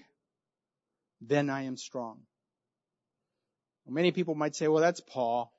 then 1.20 1.50
I 1.50 1.62
am 1.62 1.76
strong. 1.76 2.20
Many 3.86 4.12
people 4.12 4.34
might 4.34 4.54
say, 4.54 4.68
well, 4.68 4.82
that's 4.82 5.00
Paul. 5.00 5.50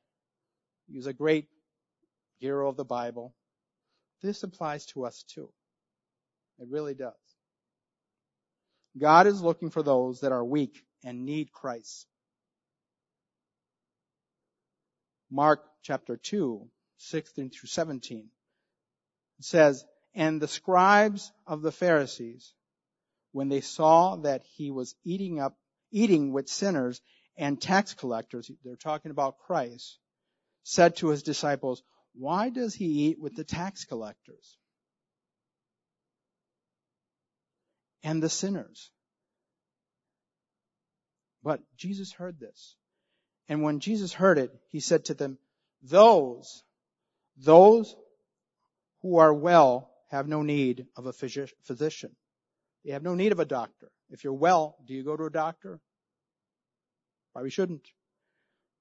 He 0.88 0.98
was 0.98 1.08
a 1.08 1.14
great 1.14 1.48
hero 2.38 2.70
of 2.70 2.78
the 2.78 2.86
Bible. 2.86 3.34
This 4.22 4.44
applies 4.44 4.86
to 4.88 5.06
us 5.06 5.24
too. 5.24 5.50
It 6.60 6.68
really 6.70 6.94
does. 6.94 7.14
God 8.98 9.28
is 9.28 9.42
looking 9.42 9.70
for 9.70 9.84
those 9.84 10.22
that 10.22 10.32
are 10.32 10.44
weak 10.44 10.84
and 11.04 11.26
need 11.26 11.52
Christ. 11.52 12.06
Mark 15.32 15.64
chapter 15.84 16.18
2, 16.18 16.68
16 16.98 17.52
through 17.52 17.68
17 17.68 18.30
says, 19.42 19.86
And 20.14 20.42
the 20.42 20.48
scribes 20.48 21.32
of 21.48 21.62
the 21.62 21.72
Pharisees 21.72 22.54
when 23.32 23.48
they 23.48 23.62
saw 23.62 24.18
that 24.18 24.44
he 24.56 24.72
was 24.72 24.96
eating 25.04 25.40
up, 25.40 25.56
eating 25.92 26.34
with 26.34 26.50
sinners 26.50 27.00
and 27.38 27.62
tax 27.62 27.94
collectors, 27.94 28.52
they're 28.66 28.76
talking 28.76 29.12
about 29.12 29.38
Christ, 29.38 30.00
said 30.64 30.98
to 30.98 31.10
his 31.10 31.24
disciples, 31.24 31.84
why 32.16 32.50
does 32.50 32.74
he 32.74 33.08
eat 33.08 33.20
with 33.20 33.36
the 33.36 33.44
tax 33.44 33.86
collectors 33.86 34.58
and 38.04 38.22
the 38.22 38.30
sinners? 38.30 38.92
But 41.44 41.62
Jesus 41.78 42.12
heard 42.12 42.40
this. 42.40 42.76
And 43.48 43.64
when 43.64 43.80
Jesus 43.80 44.14
heard 44.14 44.38
it, 44.38 44.52
he 44.70 44.80
said 44.80 45.06
to 45.06 45.14
them, 45.14 45.38
those, 45.82 46.64
those 47.38 47.96
who 49.02 49.18
are 49.18 49.34
well 49.34 49.90
have 50.10 50.28
no 50.28 50.42
need 50.42 50.88
of 50.96 51.06
a 51.06 51.14
physician 51.14 52.16
They 52.84 52.92
have 52.92 53.04
no 53.04 53.16
need 53.16 53.32
of 53.32 53.40
a 53.40 53.46
doctor. 53.46 53.92
If 54.10 54.24
you're 54.24 54.34
well, 54.34 54.76
do 54.86 54.94
you 54.94 55.04
go 55.04 55.16
to 55.16 55.26
a 55.26 55.32
doctor? 55.32 55.80
Probably 57.34 57.52
shouldn't. 57.52 57.88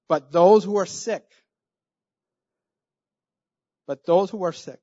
But 0.07 0.31
those 0.31 0.63
who 0.63 0.77
are 0.77 0.87
sick, 0.87 1.23
but 3.85 4.05
those 4.05 4.29
who 4.29 4.43
are 4.43 4.53
sick, 4.53 4.79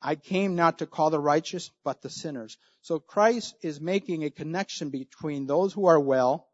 I 0.00 0.14
came 0.14 0.54
not 0.54 0.78
to 0.78 0.86
call 0.86 1.10
the 1.10 1.20
righteous, 1.20 1.70
but 1.84 2.02
the 2.02 2.10
sinners. 2.10 2.56
So 2.82 3.00
Christ 3.00 3.54
is 3.62 3.80
making 3.80 4.24
a 4.24 4.30
connection 4.30 4.90
between 4.90 5.46
those 5.46 5.72
who 5.72 5.86
are 5.86 5.98
well 5.98 6.48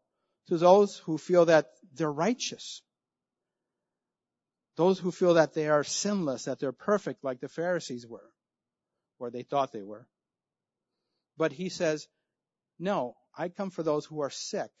to 0.47 0.57
those 0.57 0.97
who 0.97 1.17
feel 1.17 1.45
that 1.45 1.67
they're 1.93 2.11
righteous. 2.11 2.81
Those 4.77 4.99
who 4.99 5.11
feel 5.11 5.35
that 5.35 5.53
they 5.53 5.69
are 5.69 5.83
sinless, 5.83 6.45
that 6.45 6.59
they're 6.59 6.71
perfect 6.71 7.23
like 7.23 7.39
the 7.39 7.47
Pharisees 7.47 8.05
were, 8.05 8.29
or 9.19 9.29
they 9.29 9.43
thought 9.43 9.71
they 9.71 9.83
were. 9.83 10.07
But 11.37 11.53
he 11.53 11.69
says, 11.69 12.07
no, 12.79 13.15
I 13.37 13.49
come 13.49 13.69
for 13.69 13.83
those 13.83 14.05
who 14.05 14.21
are 14.21 14.29
sick. 14.29 14.71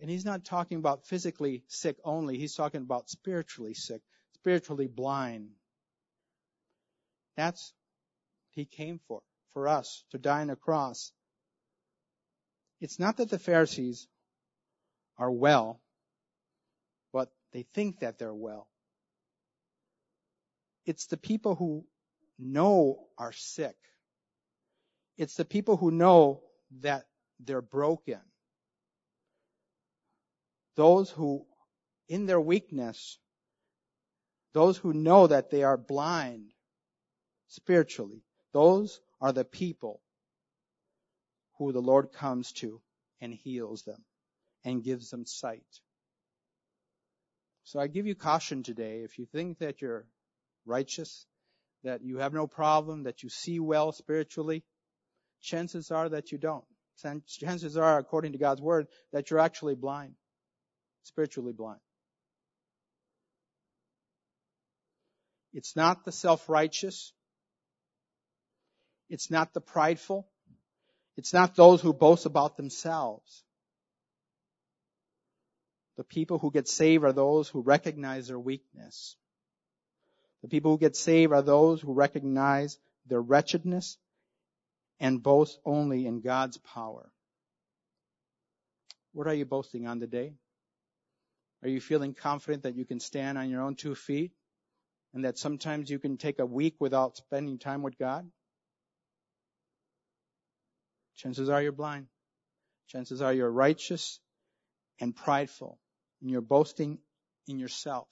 And 0.00 0.08
he's 0.08 0.24
not 0.24 0.44
talking 0.44 0.78
about 0.78 1.06
physically 1.06 1.64
sick 1.68 1.96
only. 2.04 2.38
He's 2.38 2.54
talking 2.54 2.80
about 2.80 3.10
spiritually 3.10 3.74
sick, 3.74 4.00
spiritually 4.36 4.86
blind. 4.86 5.50
That's 7.36 7.72
what 8.48 8.60
he 8.60 8.64
came 8.64 9.00
for, 9.08 9.22
for 9.54 9.68
us 9.68 10.04
to 10.10 10.18
die 10.18 10.42
on 10.42 10.50
a 10.50 10.56
cross. 10.56 11.12
It's 12.80 12.98
not 12.98 13.18
that 13.18 13.30
the 13.30 13.38
Pharisees 13.38 14.08
are 15.18 15.30
well, 15.30 15.80
but 17.12 17.30
they 17.52 17.66
think 17.74 18.00
that 18.00 18.18
they're 18.18 18.34
well. 18.34 18.68
It's 20.86 21.06
the 21.06 21.16
people 21.16 21.54
who 21.54 21.84
know 22.38 23.06
are 23.18 23.32
sick 23.32 23.76
it's 25.20 25.34
the 25.34 25.44
people 25.44 25.76
who 25.76 25.90
know 25.90 26.40
that 26.80 27.04
they're 27.40 27.60
broken. 27.60 28.20
Those 30.76 31.10
who, 31.10 31.44
in 32.08 32.24
their 32.24 32.40
weakness, 32.40 33.18
those 34.54 34.78
who 34.78 34.94
know 34.94 35.26
that 35.26 35.50
they 35.50 35.62
are 35.62 35.76
blind 35.76 36.52
spiritually, 37.50 38.22
those 38.52 39.00
are 39.20 39.32
the 39.32 39.44
people 39.44 40.00
who 41.58 41.72
the 41.72 41.82
Lord 41.82 42.10
comes 42.12 42.50
to 42.52 42.80
and 43.20 43.34
heals 43.34 43.82
them 43.82 44.02
and 44.64 44.82
gives 44.82 45.10
them 45.10 45.26
sight. 45.26 45.62
So 47.64 47.78
I 47.78 47.86
give 47.86 48.06
you 48.06 48.14
caution 48.14 48.62
today. 48.62 49.02
If 49.04 49.18
you 49.18 49.26
think 49.26 49.58
that 49.58 49.82
you're 49.82 50.06
righteous, 50.64 51.26
that 51.84 52.02
you 52.02 52.18
have 52.18 52.32
no 52.32 52.46
problem, 52.46 53.04
that 53.04 53.22
you 53.22 53.28
see 53.28 53.60
well 53.60 53.92
spiritually, 53.92 54.64
chances 55.42 55.90
are 55.90 56.08
that 56.08 56.32
you 56.32 56.38
don't. 56.38 56.64
Chances 57.28 57.76
are, 57.76 57.98
according 57.98 58.32
to 58.32 58.38
God's 58.38 58.60
word, 58.60 58.86
that 59.12 59.30
you're 59.30 59.40
actually 59.40 59.74
blind, 59.74 60.14
spiritually 61.04 61.52
blind. 61.52 61.80
It's 65.52 65.74
not 65.76 66.04
the 66.04 66.12
self-righteous. 66.12 67.12
It's 69.10 69.30
not 69.30 69.52
the 69.52 69.60
prideful. 69.60 70.26
It's 71.16 71.34
not 71.34 71.56
those 71.56 71.82
who 71.82 71.92
boast 71.92 72.24
about 72.24 72.56
themselves. 72.56 73.42
The 75.96 76.04
people 76.04 76.38
who 76.38 76.50
get 76.50 76.68
saved 76.68 77.04
are 77.04 77.12
those 77.12 77.48
who 77.48 77.60
recognize 77.60 78.28
their 78.28 78.38
weakness. 78.38 79.16
The 80.42 80.48
people 80.48 80.70
who 80.70 80.78
get 80.78 80.96
saved 80.96 81.32
are 81.32 81.42
those 81.42 81.82
who 81.82 81.92
recognize 81.92 82.78
their 83.06 83.20
wretchedness 83.20 83.98
and 85.00 85.22
boast 85.22 85.58
only 85.66 86.06
in 86.06 86.20
God's 86.20 86.56
power. 86.58 87.10
What 89.12 89.26
are 89.26 89.34
you 89.34 89.44
boasting 89.44 89.86
on 89.86 89.98
today? 89.98 90.32
Are 91.62 91.68
you 91.68 91.80
feeling 91.80 92.14
confident 92.14 92.62
that 92.62 92.76
you 92.76 92.84
can 92.84 93.00
stand 93.00 93.36
on 93.36 93.50
your 93.50 93.62
own 93.62 93.74
two 93.74 93.94
feet 93.94 94.32
and 95.12 95.24
that 95.24 95.36
sometimes 95.36 95.90
you 95.90 95.98
can 95.98 96.16
take 96.16 96.38
a 96.38 96.46
week 96.46 96.76
without 96.78 97.16
spending 97.16 97.58
time 97.58 97.82
with 97.82 97.98
God? 97.98 98.30
Chances 101.20 101.50
are 101.50 101.62
you're 101.62 101.72
blind. 101.72 102.06
Chances 102.88 103.20
are 103.20 103.32
you're 103.32 103.50
righteous 103.50 104.20
and 105.00 105.14
prideful 105.14 105.78
and 106.22 106.30
you're 106.30 106.40
boasting 106.40 106.98
in 107.46 107.58
yourself. 107.58 108.08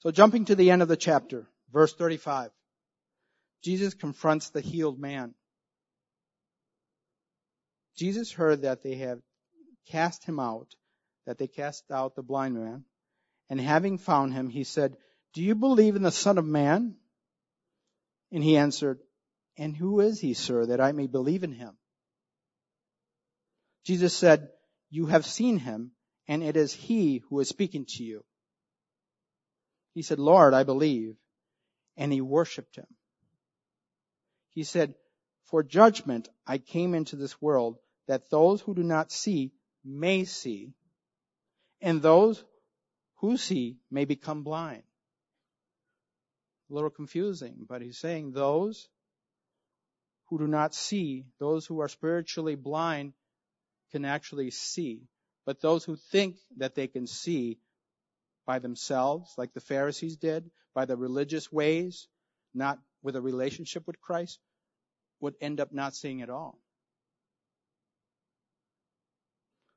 So 0.00 0.10
jumping 0.10 0.44
to 0.46 0.54
the 0.54 0.70
end 0.70 0.82
of 0.82 0.88
the 0.88 0.98
chapter, 0.98 1.48
verse 1.72 1.94
35. 1.94 2.50
Jesus 3.64 3.94
confronts 3.94 4.50
the 4.50 4.60
healed 4.60 4.98
man. 4.98 5.34
Jesus 7.96 8.32
heard 8.32 8.62
that 8.62 8.82
they 8.82 8.96
had 8.96 9.22
cast 9.88 10.24
him 10.24 10.38
out, 10.38 10.68
that 11.26 11.38
they 11.38 11.46
cast 11.46 11.90
out 11.90 12.16
the 12.16 12.22
blind 12.22 12.54
man, 12.54 12.84
and 13.48 13.58
having 13.58 13.96
found 13.96 14.34
him, 14.34 14.50
he 14.50 14.64
said, 14.64 14.98
Do 15.32 15.42
you 15.42 15.54
believe 15.54 15.96
in 15.96 16.02
the 16.02 16.10
Son 16.10 16.36
of 16.36 16.44
Man? 16.44 16.96
And 18.30 18.44
he 18.44 18.58
answered, 18.58 19.00
And 19.60 19.76
who 19.76 20.00
is 20.00 20.18
he, 20.18 20.32
sir, 20.32 20.64
that 20.64 20.80
I 20.80 20.92
may 20.92 21.06
believe 21.06 21.44
in 21.44 21.52
him? 21.52 21.76
Jesus 23.84 24.16
said, 24.16 24.48
You 24.88 25.04
have 25.04 25.26
seen 25.26 25.58
him, 25.58 25.92
and 26.26 26.42
it 26.42 26.56
is 26.56 26.72
he 26.72 27.18
who 27.28 27.40
is 27.40 27.50
speaking 27.50 27.84
to 27.84 28.02
you. 28.02 28.24
He 29.92 30.00
said, 30.00 30.18
Lord, 30.18 30.54
I 30.54 30.62
believe. 30.62 31.14
And 31.98 32.10
he 32.10 32.22
worshiped 32.22 32.76
him. 32.76 32.86
He 34.48 34.64
said, 34.64 34.94
For 35.44 35.62
judgment 35.62 36.30
I 36.46 36.56
came 36.56 36.94
into 36.94 37.16
this 37.16 37.42
world 37.42 37.76
that 38.08 38.30
those 38.30 38.62
who 38.62 38.74
do 38.74 38.82
not 38.82 39.12
see 39.12 39.52
may 39.84 40.24
see, 40.24 40.72
and 41.82 42.00
those 42.00 42.42
who 43.16 43.36
see 43.36 43.76
may 43.90 44.06
become 44.06 44.42
blind. 44.42 44.84
A 46.70 46.74
little 46.74 46.88
confusing, 46.88 47.66
but 47.68 47.82
he's 47.82 47.98
saying 47.98 48.32
those 48.32 48.88
who 50.30 50.38
do 50.38 50.46
not 50.46 50.74
see, 50.74 51.26
those 51.38 51.66
who 51.66 51.80
are 51.80 51.88
spiritually 51.88 52.54
blind 52.54 53.12
can 53.90 54.04
actually 54.04 54.50
see. 54.50 55.02
But 55.44 55.60
those 55.60 55.84
who 55.84 55.96
think 55.96 56.36
that 56.58 56.74
they 56.74 56.86
can 56.86 57.06
see 57.06 57.58
by 58.46 58.60
themselves, 58.60 59.34
like 59.36 59.52
the 59.52 59.60
Pharisees 59.60 60.16
did, 60.16 60.50
by 60.74 60.84
the 60.84 60.96
religious 60.96 61.50
ways, 61.52 62.06
not 62.54 62.78
with 63.02 63.16
a 63.16 63.20
relationship 63.20 63.86
with 63.86 64.00
Christ 64.00 64.38
would 65.20 65.34
end 65.40 65.60
up 65.60 65.72
not 65.72 65.94
seeing 65.94 66.22
at 66.22 66.30
all. 66.30 66.58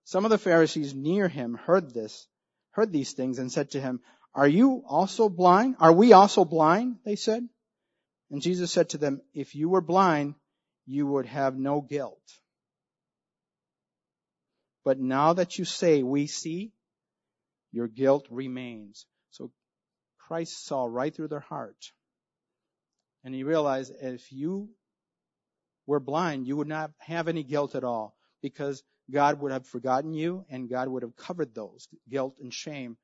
Some 0.05 0.25
of 0.25 0.31
the 0.31 0.37
Pharisees 0.37 0.93
near 0.93 1.27
him 1.27 1.55
heard 1.55 1.93
this, 1.93 2.27
heard 2.71 2.91
these 2.91 3.13
things 3.13 3.39
and 3.39 3.51
said 3.51 3.71
to 3.71 3.81
him, 3.81 4.01
are 4.35 4.47
you 4.47 4.83
also 4.87 5.29
blind? 5.29 5.75
Are 5.79 5.93
we 5.93 6.13
also 6.13 6.45
blind? 6.45 6.97
They 7.05 7.15
said. 7.15 7.47
And 8.31 8.41
Jesus 8.41 8.71
said 8.71 8.89
to 8.89 8.97
them, 8.97 9.21
if 9.33 9.55
you 9.55 9.69
were 9.69 9.81
blind, 9.81 10.35
you 10.85 11.07
would 11.07 11.25
have 11.25 11.57
no 11.57 11.81
guilt. 11.81 12.21
But 14.83 14.99
now 14.99 15.33
that 15.33 15.57
you 15.57 15.65
say 15.65 16.03
we 16.03 16.27
see, 16.27 16.73
your 17.71 17.87
guilt 17.87 18.27
remains. 18.29 19.05
So 19.31 19.51
Christ 20.19 20.65
saw 20.65 20.85
right 20.85 21.13
through 21.13 21.29
their 21.29 21.39
heart. 21.39 21.91
And 23.23 23.33
he 23.33 23.43
realized 23.43 23.93
if 24.01 24.31
you 24.31 24.69
were 25.85 25.99
blind, 25.99 26.47
you 26.47 26.57
would 26.57 26.67
not 26.67 26.91
have 26.99 27.27
any 27.27 27.43
guilt 27.43 27.75
at 27.75 27.83
all 27.83 28.15
because 28.41 28.83
God 29.09 29.39
would 29.39 29.51
have 29.51 29.65
forgotten 29.65 30.13
you 30.13 30.45
and 30.49 30.69
God 30.69 30.87
would 30.89 31.03
have 31.03 31.15
covered 31.15 31.53
those 31.53 31.87
guilt 32.09 32.37
and 32.41 32.53
shame. 32.53 32.97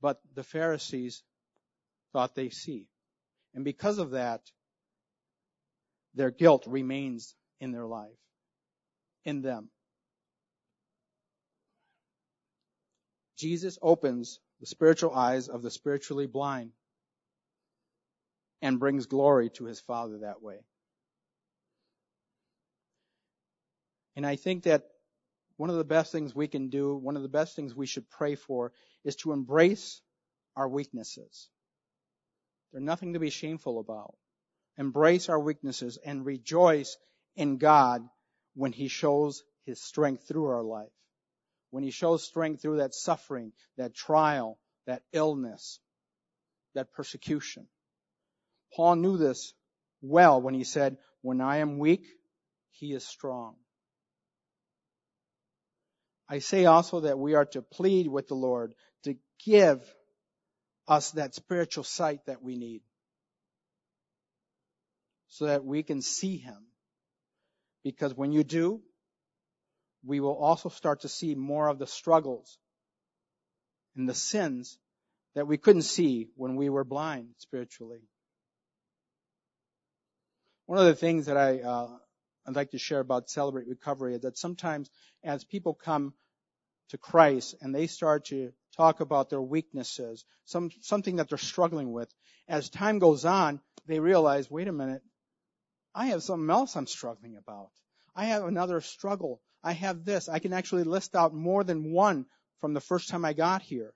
But 0.00 0.20
the 0.34 0.44
Pharisees 0.44 1.22
thought 2.12 2.34
they 2.34 2.50
see. 2.50 2.88
And 3.54 3.64
because 3.64 3.98
of 3.98 4.12
that, 4.12 4.42
their 6.18 6.32
guilt 6.32 6.64
remains 6.66 7.34
in 7.60 7.70
their 7.70 7.86
life, 7.86 8.18
in 9.24 9.40
them. 9.40 9.70
Jesus 13.38 13.78
opens 13.80 14.40
the 14.60 14.66
spiritual 14.66 15.14
eyes 15.14 15.46
of 15.48 15.62
the 15.62 15.70
spiritually 15.70 16.26
blind 16.26 16.72
and 18.60 18.80
brings 18.80 19.06
glory 19.06 19.48
to 19.50 19.64
his 19.64 19.78
Father 19.78 20.18
that 20.18 20.42
way. 20.42 20.58
And 24.16 24.26
I 24.26 24.34
think 24.34 24.64
that 24.64 24.82
one 25.56 25.70
of 25.70 25.76
the 25.76 25.84
best 25.84 26.10
things 26.10 26.34
we 26.34 26.48
can 26.48 26.68
do, 26.68 26.96
one 26.96 27.14
of 27.14 27.22
the 27.22 27.28
best 27.28 27.54
things 27.54 27.76
we 27.76 27.86
should 27.86 28.10
pray 28.10 28.34
for 28.34 28.72
is 29.04 29.14
to 29.16 29.30
embrace 29.30 30.02
our 30.56 30.68
weaknesses. 30.68 31.48
They're 32.72 32.80
nothing 32.80 33.12
to 33.12 33.20
be 33.20 33.30
shameful 33.30 33.78
about. 33.78 34.16
Embrace 34.78 35.28
our 35.28 35.40
weaknesses 35.40 35.98
and 36.04 36.24
rejoice 36.24 36.96
in 37.34 37.58
God 37.58 38.08
when 38.54 38.72
He 38.72 38.88
shows 38.88 39.42
His 39.66 39.82
strength 39.82 40.26
through 40.28 40.46
our 40.46 40.62
life. 40.62 40.92
When 41.70 41.82
He 41.82 41.90
shows 41.90 42.22
strength 42.22 42.62
through 42.62 42.78
that 42.78 42.94
suffering, 42.94 43.52
that 43.76 43.94
trial, 43.94 44.58
that 44.86 45.02
illness, 45.12 45.80
that 46.74 46.92
persecution. 46.92 47.66
Paul 48.74 48.96
knew 48.96 49.16
this 49.16 49.52
well 50.00 50.40
when 50.40 50.54
he 50.54 50.64
said, 50.64 50.96
when 51.22 51.40
I 51.40 51.58
am 51.58 51.78
weak, 51.78 52.06
He 52.70 52.92
is 52.92 53.04
strong. 53.04 53.56
I 56.28 56.38
say 56.38 56.66
also 56.66 57.00
that 57.00 57.18
we 57.18 57.34
are 57.34 57.46
to 57.46 57.62
plead 57.62 58.06
with 58.06 58.28
the 58.28 58.34
Lord 58.34 58.74
to 59.04 59.16
give 59.44 59.82
us 60.86 61.10
that 61.12 61.34
spiritual 61.34 61.84
sight 61.84 62.20
that 62.26 62.42
we 62.42 62.56
need 62.56 62.82
so 65.38 65.46
that 65.46 65.64
we 65.64 65.84
can 65.84 66.02
see 66.02 66.36
Him. 66.36 66.66
Because 67.84 68.12
when 68.12 68.32
you 68.32 68.42
do, 68.42 68.82
we 70.04 70.18
will 70.18 70.36
also 70.36 70.68
start 70.68 71.02
to 71.02 71.08
see 71.08 71.36
more 71.36 71.68
of 71.68 71.78
the 71.78 71.86
struggles 71.86 72.58
and 73.96 74.08
the 74.08 74.14
sins 74.14 74.78
that 75.36 75.46
we 75.46 75.56
couldn't 75.56 75.82
see 75.82 76.26
when 76.34 76.56
we 76.56 76.68
were 76.68 76.82
blind 76.82 77.28
spiritually. 77.38 78.00
One 80.66 80.78
of 80.78 80.86
the 80.86 80.96
things 80.96 81.26
that 81.26 81.36
I 81.36 81.60
uh, 81.60 81.96
I'd 82.44 82.56
like 82.56 82.72
to 82.72 82.78
share 82.78 83.00
about 83.00 83.30
Celebrate 83.30 83.68
Recovery 83.68 84.16
is 84.16 84.22
that 84.22 84.38
sometimes 84.38 84.90
as 85.22 85.44
people 85.44 85.72
come 85.72 86.14
to 86.88 86.98
Christ 86.98 87.54
and 87.60 87.72
they 87.72 87.86
start 87.86 88.24
to 88.26 88.52
talk 88.76 89.00
about 89.00 89.30
their 89.30 89.42
weaknesses, 89.42 90.24
some, 90.46 90.70
something 90.80 91.16
that 91.16 91.28
they're 91.28 91.38
struggling 91.38 91.92
with, 91.92 92.12
as 92.48 92.70
time 92.70 92.98
goes 92.98 93.24
on, 93.24 93.60
they 93.86 94.00
realize, 94.00 94.50
wait 94.50 94.66
a 94.66 94.72
minute, 94.72 95.02
I 95.98 96.06
have 96.06 96.22
something 96.22 96.48
else 96.48 96.76
I'm 96.76 96.86
struggling 96.86 97.36
about. 97.36 97.70
I 98.14 98.26
have 98.26 98.44
another 98.44 98.80
struggle. 98.80 99.40
I 99.64 99.72
have 99.72 100.04
this. 100.04 100.28
I 100.28 100.38
can 100.38 100.52
actually 100.52 100.84
list 100.84 101.16
out 101.16 101.34
more 101.34 101.64
than 101.64 101.90
one 101.90 102.26
from 102.60 102.72
the 102.72 102.80
first 102.80 103.08
time 103.08 103.24
I 103.24 103.32
got 103.32 103.62
here. 103.62 103.92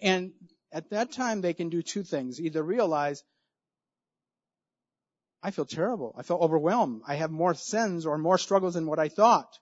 And 0.00 0.32
at 0.72 0.88
that 0.90 1.12
time, 1.12 1.42
they 1.42 1.52
can 1.52 1.68
do 1.68 1.82
two 1.82 2.02
things. 2.02 2.40
Either 2.40 2.62
realize 2.62 3.22
I 5.42 5.50
feel 5.50 5.66
terrible. 5.66 6.14
I 6.16 6.22
feel 6.22 6.38
overwhelmed. 6.38 7.02
I 7.06 7.16
have 7.16 7.30
more 7.30 7.52
sins 7.52 8.06
or 8.06 8.16
more 8.16 8.38
struggles 8.38 8.72
than 8.72 8.86
what 8.86 8.98
I 8.98 9.10
thought. 9.10 9.58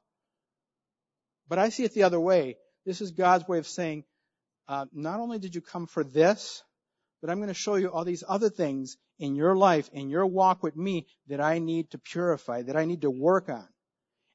But 1.49 1.59
I 1.59 1.71
see 1.71 1.83
it 1.83 1.95
the 1.95 2.05
other 2.05 2.21
way. 2.21 2.57
This 2.87 3.01
is 3.01 3.11
God's 3.11 3.49
way 3.49 3.59
of 3.59 3.67
saying, 3.67 4.05
uh, 4.69 4.87
not 4.93 5.19
only 5.19 5.41
did 5.41 5.57
you 5.57 5.61
come 5.61 5.89
for 5.89 6.05
this, 6.05 6.63
but 7.21 7.31
I'm 7.31 7.39
going 7.39 7.49
to 7.49 7.55
show 7.55 7.75
you 7.75 7.89
all 7.89 8.05
these 8.05 8.23
other 8.29 8.49
things 8.49 8.97
in 9.19 9.35
your 9.35 9.57
life, 9.57 9.89
in 9.93 10.11
your 10.11 10.27
walk 10.27 10.63
with 10.63 10.77
me, 10.77 11.07
that 11.29 11.41
I 11.41 11.59
need 11.59 11.91
to 11.91 11.99
purify, 11.99 12.63
that 12.63 12.77
I 12.77 12.85
need 12.85 13.03
to 13.03 13.11
work 13.11 13.49
on. 13.49 13.69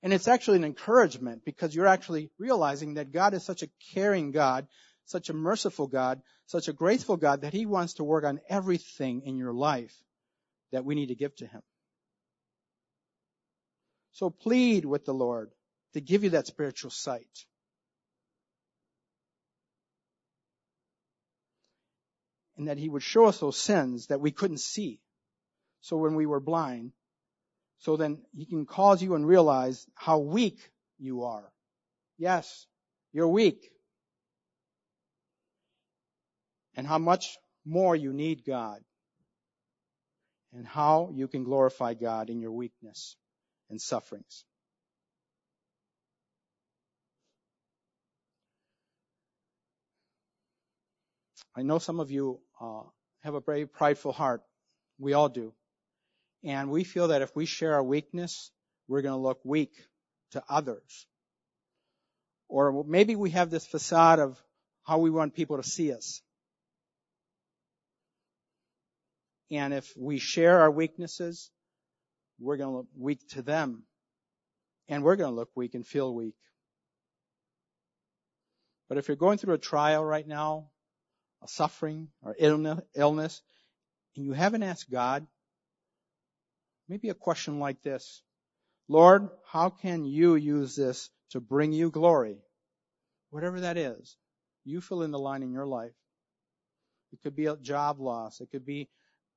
And 0.02 0.14
it's 0.14 0.28
actually 0.28 0.58
an 0.58 0.64
encouragement 0.64 1.44
because 1.44 1.76
you're 1.76 1.88
actually 1.88 2.32
realizing 2.40 2.94
that 2.94 3.12
God 3.12 3.34
is 3.34 3.44
such 3.44 3.64
a 3.64 3.70
caring 3.94 4.32
God, 4.32 4.68
such 5.06 5.30
a 5.30 5.34
merciful 5.34 5.88
God, 5.88 6.22
such 6.46 6.68
a 6.68 6.74
graceful 6.74 7.18
God 7.18 7.42
that 7.42 7.54
He 7.54 7.66
wants 7.66 7.96
to 7.96 8.04
work 8.04 8.24
on 8.24 8.40
everything 8.50 9.24
in 9.26 9.38
your 9.38 9.54
life 9.54 9.94
that 10.72 10.86
we 10.86 10.96
need 10.96 11.08
to 11.08 11.16
give 11.16 11.36
to 11.38 11.48
Him. 11.48 11.62
So 14.14 14.30
plead 14.30 14.86
with 14.86 15.06
the 15.06 15.14
Lord 15.14 15.52
to 15.94 16.02
give 16.02 16.24
you 16.24 16.32
that 16.32 16.48
spiritual 16.48 16.92
sight. 16.92 17.46
And 22.60 22.68
that 22.68 22.78
He 22.78 22.90
would 22.90 23.02
show 23.02 23.26
us 23.26 23.40
those 23.40 23.58
sins 23.58 24.08
that 24.08 24.20
we 24.20 24.32
couldn't 24.32 24.60
see. 24.60 25.00
So 25.80 25.96
when 25.96 26.16
we 26.16 26.26
were 26.26 26.42
blind, 26.42 26.92
so 27.80 27.96
then 27.96 28.20
He 28.36 28.46
can 28.46 28.66
cause 28.66 29.02
you 29.02 29.16
and 29.16 29.26
realize 29.26 29.88
how 29.96 30.20
weak 30.20 30.60
you 31.00 31.24
are. 31.24 31.52
Yes, 32.18 32.68
you're 33.14 33.30
weak. 33.30 33.72
And 36.76 36.86
how 36.86 36.98
much 36.98 37.38
more 37.66 37.96
you 37.96 38.12
need 38.12 38.44
God. 38.46 38.82
And 40.54 40.68
how 40.68 41.12
you 41.14 41.30
can 41.30 41.46
glorify 41.46 41.94
God 41.94 42.30
in 42.30 42.42
your 42.42 42.52
weakness 42.52 43.16
and 43.70 43.80
sufferings. 43.80 44.44
I 51.56 51.62
know 51.62 51.80
some 51.80 52.00
of 52.00 52.12
you 52.12 52.40
uh, 52.60 52.84
have 53.22 53.36
a 53.36 53.42
brave, 53.42 53.72
prideful 53.72 54.12
heart. 54.12 54.42
We 54.98 55.14
all 55.14 55.30
do. 55.30 55.54
And 56.44 56.70
we 56.70 56.84
feel 56.84 57.10
that 57.10 57.22
if 57.22 57.36
we 57.36 57.46
share 57.46 57.74
our 57.74 57.84
weakness, 57.84 58.52
we're 58.88 59.02
going 59.02 59.16
to 59.16 59.22
look 59.22 59.40
weak 59.44 59.74
to 60.32 60.44
others. 60.50 61.08
Or 62.48 62.84
maybe 62.86 63.16
we 63.16 63.32
have 63.32 63.50
this 63.50 63.68
facade 63.68 64.20
of 64.20 64.42
how 64.84 65.00
we 65.00 65.10
want 65.10 65.36
people 65.36 65.58
to 65.58 65.64
see 65.64 65.94
us. 65.94 66.22
And 69.52 69.74
if 69.74 69.92
we 69.98 70.20
share 70.20 70.62
our 70.62 70.72
weaknesses, 70.72 71.52
we're 72.40 72.58
going 72.58 72.70
to 72.70 72.78
look 72.78 72.88
weak 72.98 73.28
to 73.30 73.42
them. 73.42 73.84
And 74.88 75.04
we're 75.04 75.16
going 75.16 75.30
to 75.30 75.36
look 75.36 75.50
weak 75.56 75.76
and 75.76 75.86
feel 75.86 76.14
weak. 76.14 76.36
But 78.88 78.98
if 78.98 79.08
you're 79.08 79.18
going 79.18 79.38
through 79.38 79.54
a 79.54 79.60
trial 79.60 80.04
right 80.04 80.28
now, 80.28 80.70
a 81.44 81.48
suffering 81.48 82.10
or 82.22 82.36
illness, 82.40 83.42
and 84.16 84.26
you 84.26 84.34
haven't 84.34 84.64
asked 84.64 84.90
God, 84.90 85.26
maybe 86.88 87.10
a 87.10 87.14
question 87.14 87.60
like 87.60 87.82
this. 87.82 88.22
Lord, 88.88 89.30
how 89.46 89.70
can 89.70 90.04
you 90.06 90.36
use 90.36 90.76
this 90.76 91.10
to 91.32 91.40
bring 91.40 91.72
you 91.72 91.92
glory? 91.92 92.38
Whatever 93.30 93.62
that 93.62 93.78
is, 93.78 94.18
you 94.66 94.82
fill 94.82 95.04
in 95.04 95.12
the 95.12 95.20
line 95.20 95.44
in 95.44 95.52
your 95.52 95.68
life. 95.68 95.94
It 97.12 97.22
could 97.22 97.36
be 97.36 97.46
a 97.46 97.56
job 97.56 98.00
loss. 98.00 98.42
It 98.42 98.50
could 98.52 98.66
be 98.66 98.90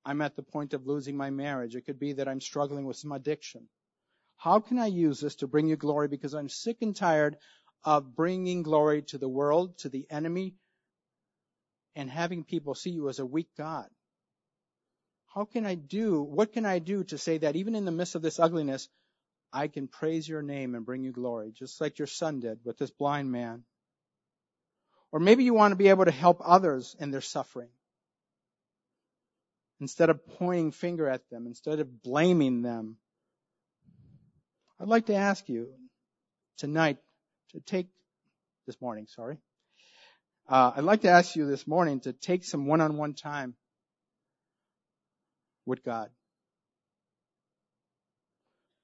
I'm 0.04 0.20
at 0.20 0.34
the 0.36 0.42
point 0.42 0.74
of 0.74 0.86
losing 0.86 1.16
my 1.16 1.30
marriage. 1.30 1.76
It 1.76 1.86
could 1.86 1.98
be 2.00 2.14
that 2.14 2.28
I'm 2.28 2.40
struggling 2.40 2.86
with 2.86 2.96
some 2.96 3.12
addiction. 3.12 3.68
How 4.36 4.58
can 4.58 4.78
I 4.78 4.86
use 4.86 5.20
this 5.20 5.36
to 5.36 5.46
bring 5.46 5.68
you 5.68 5.76
glory? 5.76 6.08
Because 6.08 6.34
I'm 6.34 6.48
sick 6.48 6.78
and 6.80 6.96
tired 6.96 7.36
of 7.84 8.16
bringing 8.16 8.62
glory 8.62 9.02
to 9.02 9.18
the 9.18 9.28
world, 9.28 9.78
to 9.78 9.88
the 9.88 10.06
enemy, 10.10 10.56
and 11.94 12.10
having 12.10 12.44
people 12.44 12.74
see 12.74 12.90
you 12.90 13.08
as 13.08 13.18
a 13.18 13.26
weak 13.26 13.48
God. 13.56 13.86
How 15.34 15.44
can 15.44 15.64
I 15.64 15.74
do, 15.74 16.22
what 16.22 16.52
can 16.52 16.66
I 16.66 16.78
do 16.78 17.04
to 17.04 17.18
say 17.18 17.38
that 17.38 17.56
even 17.56 17.74
in 17.74 17.84
the 17.84 17.90
midst 17.90 18.14
of 18.14 18.22
this 18.22 18.38
ugliness, 18.38 18.88
I 19.52 19.68
can 19.68 19.88
praise 19.88 20.28
your 20.28 20.42
name 20.42 20.74
and 20.74 20.84
bring 20.84 21.04
you 21.04 21.12
glory, 21.12 21.52
just 21.52 21.80
like 21.80 21.98
your 21.98 22.06
son 22.06 22.40
did 22.40 22.60
with 22.64 22.78
this 22.78 22.90
blind 22.90 23.30
man? 23.32 23.64
Or 25.10 25.20
maybe 25.20 25.44
you 25.44 25.54
want 25.54 25.72
to 25.72 25.76
be 25.76 25.88
able 25.88 26.06
to 26.06 26.10
help 26.10 26.40
others 26.42 26.96
in 26.98 27.10
their 27.10 27.20
suffering 27.20 27.68
instead 29.80 30.10
of 30.10 30.26
pointing 30.38 30.70
finger 30.70 31.08
at 31.08 31.28
them, 31.28 31.46
instead 31.46 31.80
of 31.80 32.02
blaming 32.02 32.62
them. 32.62 32.96
I'd 34.80 34.88
like 34.88 35.06
to 35.06 35.14
ask 35.14 35.48
you 35.48 35.68
tonight 36.58 36.98
to 37.50 37.60
take, 37.60 37.88
this 38.66 38.80
morning, 38.80 39.06
sorry. 39.08 39.38
Uh, 40.48 40.72
I'd 40.76 40.84
like 40.84 41.02
to 41.02 41.08
ask 41.08 41.36
you 41.36 41.46
this 41.46 41.66
morning 41.66 42.00
to 42.00 42.12
take 42.12 42.44
some 42.44 42.66
one-on-one 42.66 43.14
time 43.14 43.54
with 45.64 45.84
God. 45.84 46.10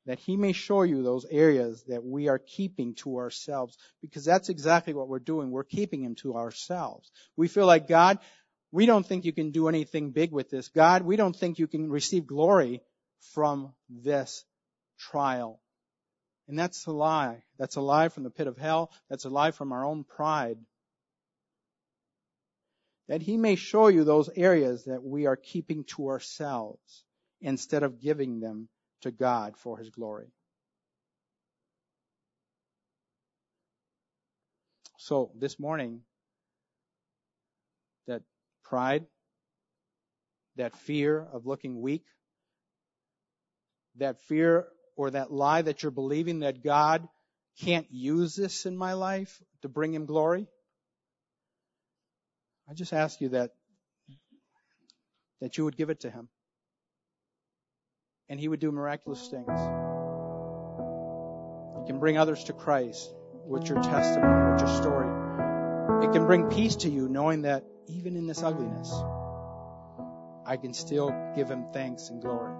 That 0.06 0.18
He 0.18 0.36
may 0.36 0.52
show 0.52 0.82
you 0.82 1.02
those 1.02 1.26
areas 1.30 1.84
that 1.88 2.04
we 2.04 2.28
are 2.28 2.38
keeping 2.38 2.94
to 2.96 3.18
ourselves. 3.18 3.76
Because 4.00 4.24
that's 4.24 4.48
exactly 4.48 4.94
what 4.94 5.08
we're 5.08 5.18
doing. 5.18 5.50
We're 5.50 5.64
keeping 5.64 6.02
Him 6.02 6.14
to 6.22 6.36
ourselves. 6.36 7.10
We 7.36 7.48
feel 7.48 7.66
like, 7.66 7.88
God, 7.88 8.18
we 8.70 8.86
don't 8.86 9.04
think 9.04 9.24
you 9.24 9.32
can 9.32 9.50
do 9.50 9.68
anything 9.68 10.12
big 10.12 10.32
with 10.32 10.48
this. 10.50 10.68
God, 10.68 11.02
we 11.02 11.16
don't 11.16 11.36
think 11.36 11.58
you 11.58 11.66
can 11.66 11.90
receive 11.90 12.26
glory 12.26 12.82
from 13.34 13.72
this 13.90 14.44
trial. 14.98 15.60
And 16.46 16.58
that's 16.58 16.86
a 16.86 16.92
lie. 16.92 17.42
That's 17.58 17.76
a 17.76 17.82
lie 17.82 18.08
from 18.08 18.22
the 18.22 18.30
pit 18.30 18.46
of 18.46 18.56
hell. 18.56 18.90
That's 19.10 19.26
a 19.26 19.30
lie 19.30 19.50
from 19.50 19.72
our 19.72 19.84
own 19.84 20.04
pride. 20.04 20.56
That 23.08 23.22
he 23.22 23.36
may 23.36 23.56
show 23.56 23.88
you 23.88 24.04
those 24.04 24.28
areas 24.36 24.84
that 24.84 25.02
we 25.02 25.26
are 25.26 25.36
keeping 25.36 25.84
to 25.84 26.08
ourselves 26.08 27.04
instead 27.40 27.82
of 27.82 28.00
giving 28.00 28.40
them 28.40 28.68
to 29.02 29.10
God 29.10 29.56
for 29.56 29.78
his 29.78 29.90
glory. 29.90 30.30
So 34.98 35.30
this 35.38 35.58
morning, 35.58 36.02
that 38.08 38.22
pride, 38.64 39.06
that 40.56 40.76
fear 40.76 41.26
of 41.32 41.46
looking 41.46 41.80
weak, 41.80 42.04
that 43.96 44.20
fear 44.22 44.66
or 44.96 45.12
that 45.12 45.32
lie 45.32 45.62
that 45.62 45.82
you're 45.82 45.92
believing 45.92 46.40
that 46.40 46.62
God 46.62 47.08
can't 47.60 47.86
use 47.90 48.34
this 48.34 48.66
in 48.66 48.76
my 48.76 48.94
life 48.94 49.40
to 49.62 49.68
bring 49.68 49.94
him 49.94 50.04
glory. 50.04 50.46
I 52.70 52.74
just 52.74 52.92
ask 52.92 53.20
you 53.20 53.30
that 53.30 53.52
that 55.40 55.56
you 55.56 55.64
would 55.64 55.76
give 55.76 55.90
it 55.90 56.00
to 56.00 56.10
him. 56.10 56.28
And 58.28 58.38
he 58.38 58.48
would 58.48 58.60
do 58.60 58.70
miraculous 58.70 59.28
things. 59.28 59.48
You 61.78 61.84
can 61.86 61.98
bring 61.98 62.18
others 62.18 62.44
to 62.44 62.52
Christ 62.52 63.10
with 63.46 63.68
your 63.68 63.82
testimony, 63.82 64.52
with 64.52 64.60
your 64.60 64.76
story. 64.76 65.08
It 66.04 66.12
can 66.12 66.26
bring 66.26 66.50
peace 66.50 66.76
to 66.76 66.90
you 66.90 67.08
knowing 67.08 67.42
that 67.42 67.64
even 67.86 68.16
in 68.16 68.26
this 68.26 68.42
ugliness, 68.42 68.92
I 70.44 70.56
can 70.56 70.74
still 70.74 71.14
give 71.34 71.48
him 71.48 71.66
thanks 71.72 72.10
and 72.10 72.20
glory. 72.20 72.54